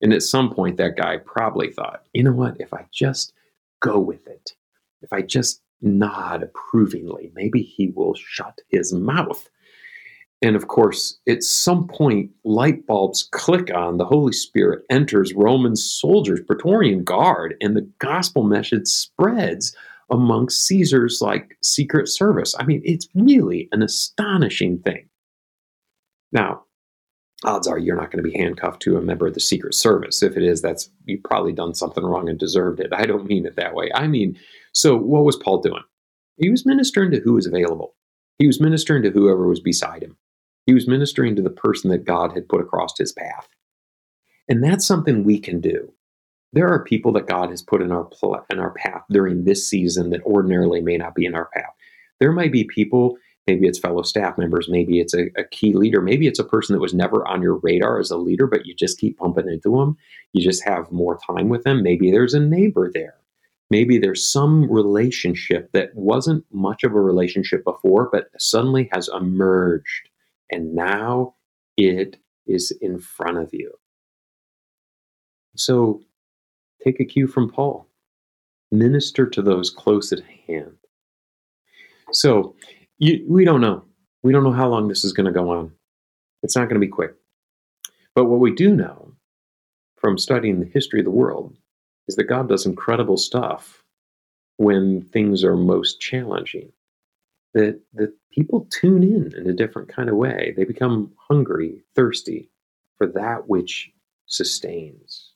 And 0.00 0.12
at 0.12 0.22
some 0.22 0.52
point, 0.52 0.76
that 0.78 0.96
guy 0.96 1.18
probably 1.18 1.70
thought, 1.72 2.02
you 2.12 2.22
know 2.22 2.32
what? 2.32 2.56
If 2.60 2.74
I 2.74 2.86
just 2.92 3.32
go 3.80 3.98
with 3.98 4.26
it, 4.26 4.52
if 5.02 5.12
I 5.12 5.22
just 5.22 5.62
nod 5.80 6.42
approvingly, 6.42 7.30
maybe 7.34 7.62
he 7.62 7.88
will 7.88 8.14
shut 8.14 8.60
his 8.68 8.92
mouth. 8.92 9.48
And 10.42 10.56
of 10.56 10.66
course, 10.66 11.18
at 11.28 11.44
some 11.44 11.86
point, 11.86 12.30
light 12.44 12.84
bulbs 12.86 13.28
click 13.30 13.72
on, 13.72 13.98
the 13.98 14.04
Holy 14.04 14.32
Spirit 14.32 14.84
enters 14.90 15.32
Roman 15.34 15.76
soldiers, 15.76 16.40
Praetorian 16.44 17.04
Guard, 17.04 17.54
and 17.60 17.76
the 17.76 17.88
gospel 18.00 18.42
message 18.42 18.88
spreads 18.88 19.76
amongst 20.10 20.66
Caesar's 20.66 21.20
like 21.22 21.56
secret 21.62 22.08
service. 22.08 22.56
I 22.58 22.64
mean, 22.64 22.82
it's 22.84 23.08
really 23.14 23.68
an 23.70 23.82
astonishing 23.82 24.80
thing. 24.80 25.08
Now, 26.32 26.64
odds 27.44 27.66
are 27.66 27.78
you're 27.78 27.96
not 27.96 28.10
going 28.10 28.22
to 28.22 28.30
be 28.30 28.36
handcuffed 28.36 28.82
to 28.82 28.96
a 28.96 29.02
member 29.02 29.26
of 29.26 29.34
the 29.34 29.40
secret 29.40 29.74
service. 29.74 30.22
If 30.22 30.36
it 30.36 30.42
is, 30.42 30.62
that's 30.62 30.90
you've 31.06 31.22
probably 31.24 31.52
done 31.52 31.74
something 31.74 32.04
wrong 32.04 32.28
and 32.28 32.38
deserved 32.38 32.80
it. 32.80 32.92
I 32.92 33.06
don't 33.06 33.26
mean 33.26 33.46
it 33.46 33.56
that 33.56 33.74
way. 33.74 33.90
I 33.94 34.06
mean, 34.06 34.38
so 34.72 34.96
what 34.96 35.24
was 35.24 35.36
Paul 35.36 35.60
doing? 35.60 35.82
He 36.36 36.50
was 36.50 36.66
ministering 36.66 37.10
to 37.12 37.20
who 37.20 37.34
was 37.34 37.46
available. 37.46 37.94
He 38.38 38.46
was 38.46 38.60
ministering 38.60 39.02
to 39.02 39.10
whoever 39.10 39.46
was 39.46 39.60
beside 39.60 40.02
him. 40.02 40.16
He 40.66 40.74
was 40.74 40.88
ministering 40.88 41.36
to 41.36 41.42
the 41.42 41.50
person 41.50 41.90
that 41.90 42.04
God 42.04 42.32
had 42.32 42.48
put 42.48 42.60
across 42.60 42.96
his 42.98 43.12
path. 43.12 43.48
And 44.48 44.62
that's 44.62 44.86
something 44.86 45.24
we 45.24 45.38
can 45.38 45.60
do. 45.60 45.92
There 46.52 46.68
are 46.68 46.84
people 46.84 47.12
that 47.12 47.26
God 47.26 47.50
has 47.50 47.62
put 47.62 47.80
in 47.82 47.90
our 47.90 48.04
pl- 48.04 48.44
in 48.50 48.58
our 48.58 48.72
path 48.72 49.02
during 49.10 49.44
this 49.44 49.68
season 49.68 50.10
that 50.10 50.22
ordinarily 50.24 50.80
may 50.80 50.96
not 50.98 51.14
be 51.14 51.24
in 51.24 51.34
our 51.34 51.48
path. 51.54 51.72
There 52.20 52.32
might 52.32 52.52
be 52.52 52.64
people, 52.64 53.16
maybe 53.46 53.66
it's 53.66 53.78
fellow 53.78 54.02
staff 54.02 54.38
members, 54.38 54.68
maybe 54.68 55.00
it's 55.00 55.14
a, 55.14 55.26
a 55.36 55.44
key 55.44 55.74
leader, 55.74 56.00
maybe 56.00 56.26
it's 56.26 56.38
a 56.38 56.44
person 56.44 56.74
that 56.74 56.80
was 56.80 56.94
never 56.94 57.26
on 57.26 57.42
your 57.42 57.56
radar 57.56 57.98
as 57.98 58.10
a 58.10 58.16
leader, 58.16 58.46
but 58.46 58.66
you 58.66 58.74
just 58.74 58.98
keep 58.98 59.18
pumping 59.18 59.48
into 59.48 59.76
them. 59.76 59.96
You 60.32 60.42
just 60.42 60.64
have 60.64 60.90
more 60.92 61.18
time 61.26 61.48
with 61.48 61.64
them. 61.64 61.82
Maybe 61.82 62.10
there's 62.10 62.34
a 62.34 62.40
neighbor 62.40 62.90
there. 62.92 63.14
Maybe 63.70 63.98
there's 63.98 64.30
some 64.30 64.70
relationship 64.70 65.72
that 65.72 65.94
wasn't 65.94 66.44
much 66.52 66.84
of 66.84 66.92
a 66.92 67.00
relationship 67.00 67.64
before, 67.64 68.10
but 68.12 68.28
suddenly 68.38 68.88
has 68.92 69.08
emerged 69.08 70.10
and 70.50 70.74
now 70.74 71.34
it 71.76 72.18
is 72.46 72.70
in 72.82 72.98
front 72.98 73.38
of 73.38 73.50
you. 73.52 73.72
So 75.56 76.02
take 76.84 77.00
a 77.00 77.04
cue 77.04 77.26
from 77.26 77.50
Paul. 77.50 77.88
Minister 78.70 79.26
to 79.26 79.42
those 79.42 79.70
close 79.70 80.12
at 80.12 80.20
hand. 80.46 80.76
So 82.12 82.54
you, 83.02 83.24
we 83.28 83.44
don't 83.44 83.60
know. 83.60 83.84
We 84.22 84.32
don't 84.32 84.44
know 84.44 84.52
how 84.52 84.68
long 84.68 84.86
this 84.86 85.02
is 85.02 85.12
going 85.12 85.26
to 85.26 85.32
go 85.32 85.50
on. 85.50 85.72
It's 86.44 86.54
not 86.54 86.68
going 86.68 86.80
to 86.80 86.86
be 86.86 86.86
quick. 86.86 87.14
But 88.14 88.26
what 88.26 88.38
we 88.38 88.54
do 88.54 88.76
know 88.76 89.12
from 89.96 90.18
studying 90.18 90.60
the 90.60 90.70
history 90.72 91.00
of 91.00 91.04
the 91.04 91.10
world 91.10 91.56
is 92.06 92.14
that 92.14 92.24
God 92.24 92.48
does 92.48 92.64
incredible 92.64 93.16
stuff 93.16 93.82
when 94.56 95.02
things 95.12 95.42
are 95.42 95.56
most 95.56 96.00
challenging. 96.00 96.70
That, 97.54 97.80
that 97.94 98.14
people 98.30 98.68
tune 98.70 99.02
in 99.02 99.34
in 99.36 99.50
a 99.50 99.52
different 99.52 99.88
kind 99.88 100.08
of 100.08 100.14
way. 100.14 100.54
They 100.56 100.64
become 100.64 101.12
hungry, 101.28 101.82
thirsty 101.96 102.50
for 102.98 103.08
that 103.08 103.48
which 103.48 103.90
sustains. 104.26 105.32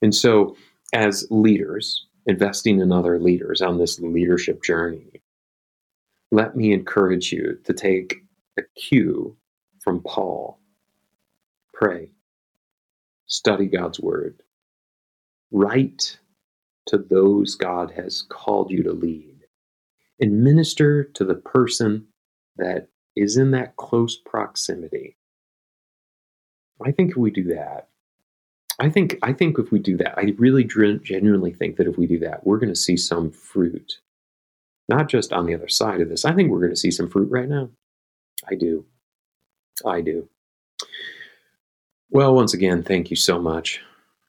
And 0.00 0.14
so, 0.14 0.56
as 0.92 1.26
leaders, 1.30 2.06
investing 2.26 2.80
in 2.80 2.92
other 2.92 3.18
leaders 3.18 3.60
on 3.60 3.78
this 3.78 3.98
leadership 3.98 4.62
journey, 4.62 5.21
let 6.32 6.56
me 6.56 6.72
encourage 6.72 7.30
you 7.30 7.58
to 7.64 7.74
take 7.74 8.24
a 8.58 8.62
cue 8.74 9.36
from 9.84 10.00
Paul. 10.00 10.58
Pray, 11.74 12.10
study 13.26 13.66
God's 13.66 14.00
word, 14.00 14.42
write 15.50 16.18
to 16.86 16.96
those 16.96 17.54
God 17.54 17.92
has 17.92 18.22
called 18.22 18.70
you 18.70 18.82
to 18.82 18.92
lead, 18.92 19.40
and 20.18 20.42
minister 20.42 21.04
to 21.04 21.24
the 21.24 21.34
person 21.34 22.06
that 22.56 22.88
is 23.14 23.36
in 23.36 23.50
that 23.50 23.76
close 23.76 24.16
proximity. 24.16 25.16
I 26.84 26.92
think 26.92 27.10
if 27.10 27.16
we 27.18 27.30
do 27.30 27.44
that, 27.44 27.88
I 28.78 28.88
think 28.88 29.18
I 29.22 29.34
think 29.34 29.58
if 29.58 29.70
we 29.70 29.78
do 29.78 29.98
that, 29.98 30.18
I 30.18 30.34
really 30.38 30.64
genuinely 30.64 31.52
think 31.52 31.76
that 31.76 31.86
if 31.86 31.98
we 31.98 32.06
do 32.06 32.18
that, 32.20 32.46
we're 32.46 32.58
going 32.58 32.72
to 32.72 32.76
see 32.76 32.96
some 32.96 33.30
fruit. 33.30 33.98
Not 34.88 35.08
just 35.08 35.32
on 35.32 35.46
the 35.46 35.54
other 35.54 35.68
side 35.68 36.00
of 36.00 36.08
this. 36.08 36.24
I 36.24 36.34
think 36.34 36.50
we're 36.50 36.60
going 36.60 36.70
to 36.70 36.76
see 36.76 36.90
some 36.90 37.08
fruit 37.08 37.30
right 37.30 37.48
now. 37.48 37.70
I 38.50 38.54
do. 38.54 38.84
I 39.86 40.00
do. 40.00 40.28
Well, 42.10 42.34
once 42.34 42.52
again, 42.52 42.82
thank 42.82 43.10
you 43.10 43.16
so 43.16 43.40
much 43.40 43.80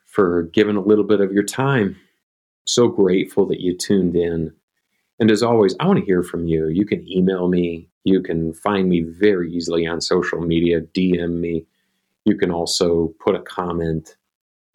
for 0.06 0.44
giving 0.44 0.76
a 0.76 0.82
little 0.82 1.04
bit 1.04 1.22
of 1.22 1.34
your 1.34 1.44
time. 1.44 1.98
So 2.66 2.88
grateful 2.88 3.46
that 3.48 3.60
you 3.60 3.76
tuned 3.76 4.16
in. 4.16 4.54
And 5.20 5.30
as 5.30 5.44
always, 5.44 5.76
I 5.80 5.88
want 5.88 6.00
to 6.00 6.06
hear 6.06 6.24
from 6.24 6.48
you. 6.48 6.68
You 6.68 6.86
can 6.86 7.06
email 7.10 7.48
me. 7.48 7.90
You 8.04 8.22
can 8.22 8.54
find 8.54 8.90
me 8.90 9.02
very 9.02 9.52
easily 9.52 9.86
on 9.86 10.02
social 10.02 10.42
media, 10.42 10.82
DM 10.82 11.40
me. 11.40 11.66
You 12.26 12.38
can 12.38 12.52
also 12.52 13.14
put 13.20 13.36
a 13.36 13.42
comment 13.42 14.16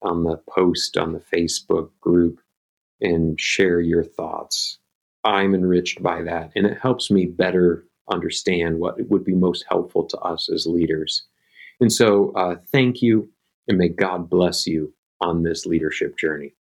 on 0.03 0.25
the 0.25 0.37
post 0.49 0.97
on 0.97 1.13
the 1.13 1.21
Facebook 1.21 1.91
group 2.01 2.41
and 3.01 3.41
share 3.41 3.81
your 3.81 4.05
thoughts. 4.05 4.79
I'm 5.29 5.55
enriched 5.55 6.03
by 6.03 6.23
that, 6.23 6.53
and 6.57 6.65
it 6.65 6.79
helps 6.81 7.11
me 7.11 7.27
better 7.27 7.85
understand 8.11 8.79
what 8.79 8.97
would 9.11 9.25
be 9.25 9.35
most 9.35 9.67
helpful 9.69 10.07
to 10.07 10.17
us 10.21 10.49
as 10.51 10.67
leaders. 10.67 11.25
And 11.81 11.93
so, 11.93 12.31
uh, 12.31 12.57
thank 12.73 13.03
you, 13.03 13.29
and 13.69 13.77
may 13.77 13.91
God 13.91 14.31
bless 14.31 14.67
you 14.67 14.95
on 15.21 15.43
this 15.43 15.67
leadership 15.67 16.17
journey. 16.17 16.55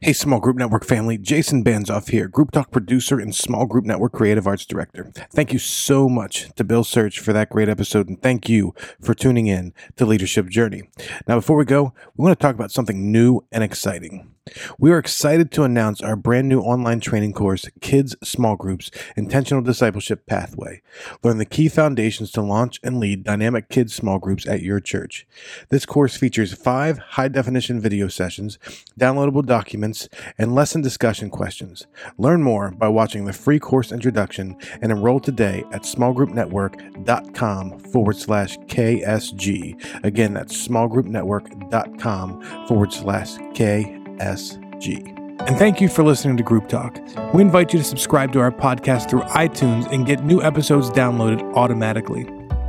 Hey, 0.00 0.12
Small 0.12 0.40
Group 0.40 0.56
Network 0.56 0.84
family, 0.84 1.18
Jason 1.18 1.62
Banzoff 1.62 2.08
here, 2.08 2.26
Group 2.26 2.50
Talk 2.50 2.72
producer 2.72 3.20
and 3.20 3.32
Small 3.32 3.66
Group 3.66 3.84
Network 3.84 4.12
creative 4.12 4.46
arts 4.46 4.66
director. 4.66 5.12
Thank 5.32 5.52
you 5.52 5.60
so 5.60 6.08
much 6.08 6.50
to 6.56 6.64
Bill 6.64 6.82
Search 6.82 7.20
for 7.20 7.32
that 7.32 7.50
great 7.50 7.68
episode, 7.68 8.08
and 8.08 8.20
thank 8.20 8.48
you 8.48 8.74
for 9.00 9.14
tuning 9.14 9.46
in 9.46 9.72
to 9.96 10.04
Leadership 10.04 10.48
Journey. 10.48 10.90
Now, 11.28 11.36
before 11.36 11.56
we 11.56 11.64
go, 11.64 11.94
we 12.16 12.24
want 12.24 12.36
to 12.36 12.42
talk 12.42 12.56
about 12.56 12.72
something 12.72 13.12
new 13.12 13.42
and 13.52 13.62
exciting. 13.62 14.34
We 14.78 14.90
are 14.90 14.98
excited 14.98 15.52
to 15.52 15.64
announce 15.64 16.00
our 16.00 16.16
brand 16.16 16.48
new 16.48 16.60
online 16.60 17.00
training 17.00 17.34
course, 17.34 17.66
Kids 17.80 18.16
Small 18.24 18.56
Groups 18.56 18.90
Intentional 19.16 19.62
Discipleship 19.62 20.26
Pathway. 20.26 20.80
Learn 21.22 21.38
the 21.38 21.44
key 21.44 21.68
foundations 21.68 22.32
to 22.32 22.40
launch 22.40 22.80
and 22.82 22.98
lead 22.98 23.22
dynamic 23.22 23.68
kids 23.68 23.94
small 23.94 24.18
groups 24.18 24.48
at 24.48 24.62
your 24.62 24.80
church. 24.80 25.26
This 25.68 25.84
course 25.84 26.16
features 26.16 26.54
five 26.54 26.98
high 26.98 27.28
definition 27.28 27.80
video 27.80 28.08
sessions, 28.08 28.58
downloadable 28.98 29.44
documents, 29.44 30.08
and 30.38 30.54
lesson 30.54 30.80
discussion 30.80 31.28
questions. 31.28 31.86
Learn 32.16 32.42
more 32.42 32.70
by 32.70 32.88
watching 32.88 33.26
the 33.26 33.34
free 33.34 33.58
course 33.58 33.92
introduction 33.92 34.56
and 34.80 34.90
enroll 34.90 35.20
today 35.20 35.64
at 35.72 35.82
smallgroupnetwork.com 35.82 37.78
forward 37.78 38.16
slash 38.16 38.56
KSG. 38.58 40.04
Again, 40.04 40.32
that's 40.32 40.66
smallgroupnetwork.com 40.66 42.66
forward 42.66 42.92
slash 42.92 43.36
KSG. 43.36 43.99
SG. 44.20 45.16
And 45.46 45.56
thank 45.56 45.80
you 45.80 45.88
for 45.88 46.02
listening 46.02 46.36
to 46.36 46.42
Group 46.42 46.68
Talk. 46.68 46.98
We 47.32 47.40
invite 47.40 47.72
you 47.72 47.78
to 47.78 47.84
subscribe 47.84 48.32
to 48.32 48.40
our 48.40 48.52
podcast 48.52 49.08
through 49.08 49.22
iTunes 49.22 49.90
and 49.90 50.06
get 50.06 50.22
new 50.22 50.42
episodes 50.42 50.90
downloaded 50.90 51.40
automatically. 51.54 52.28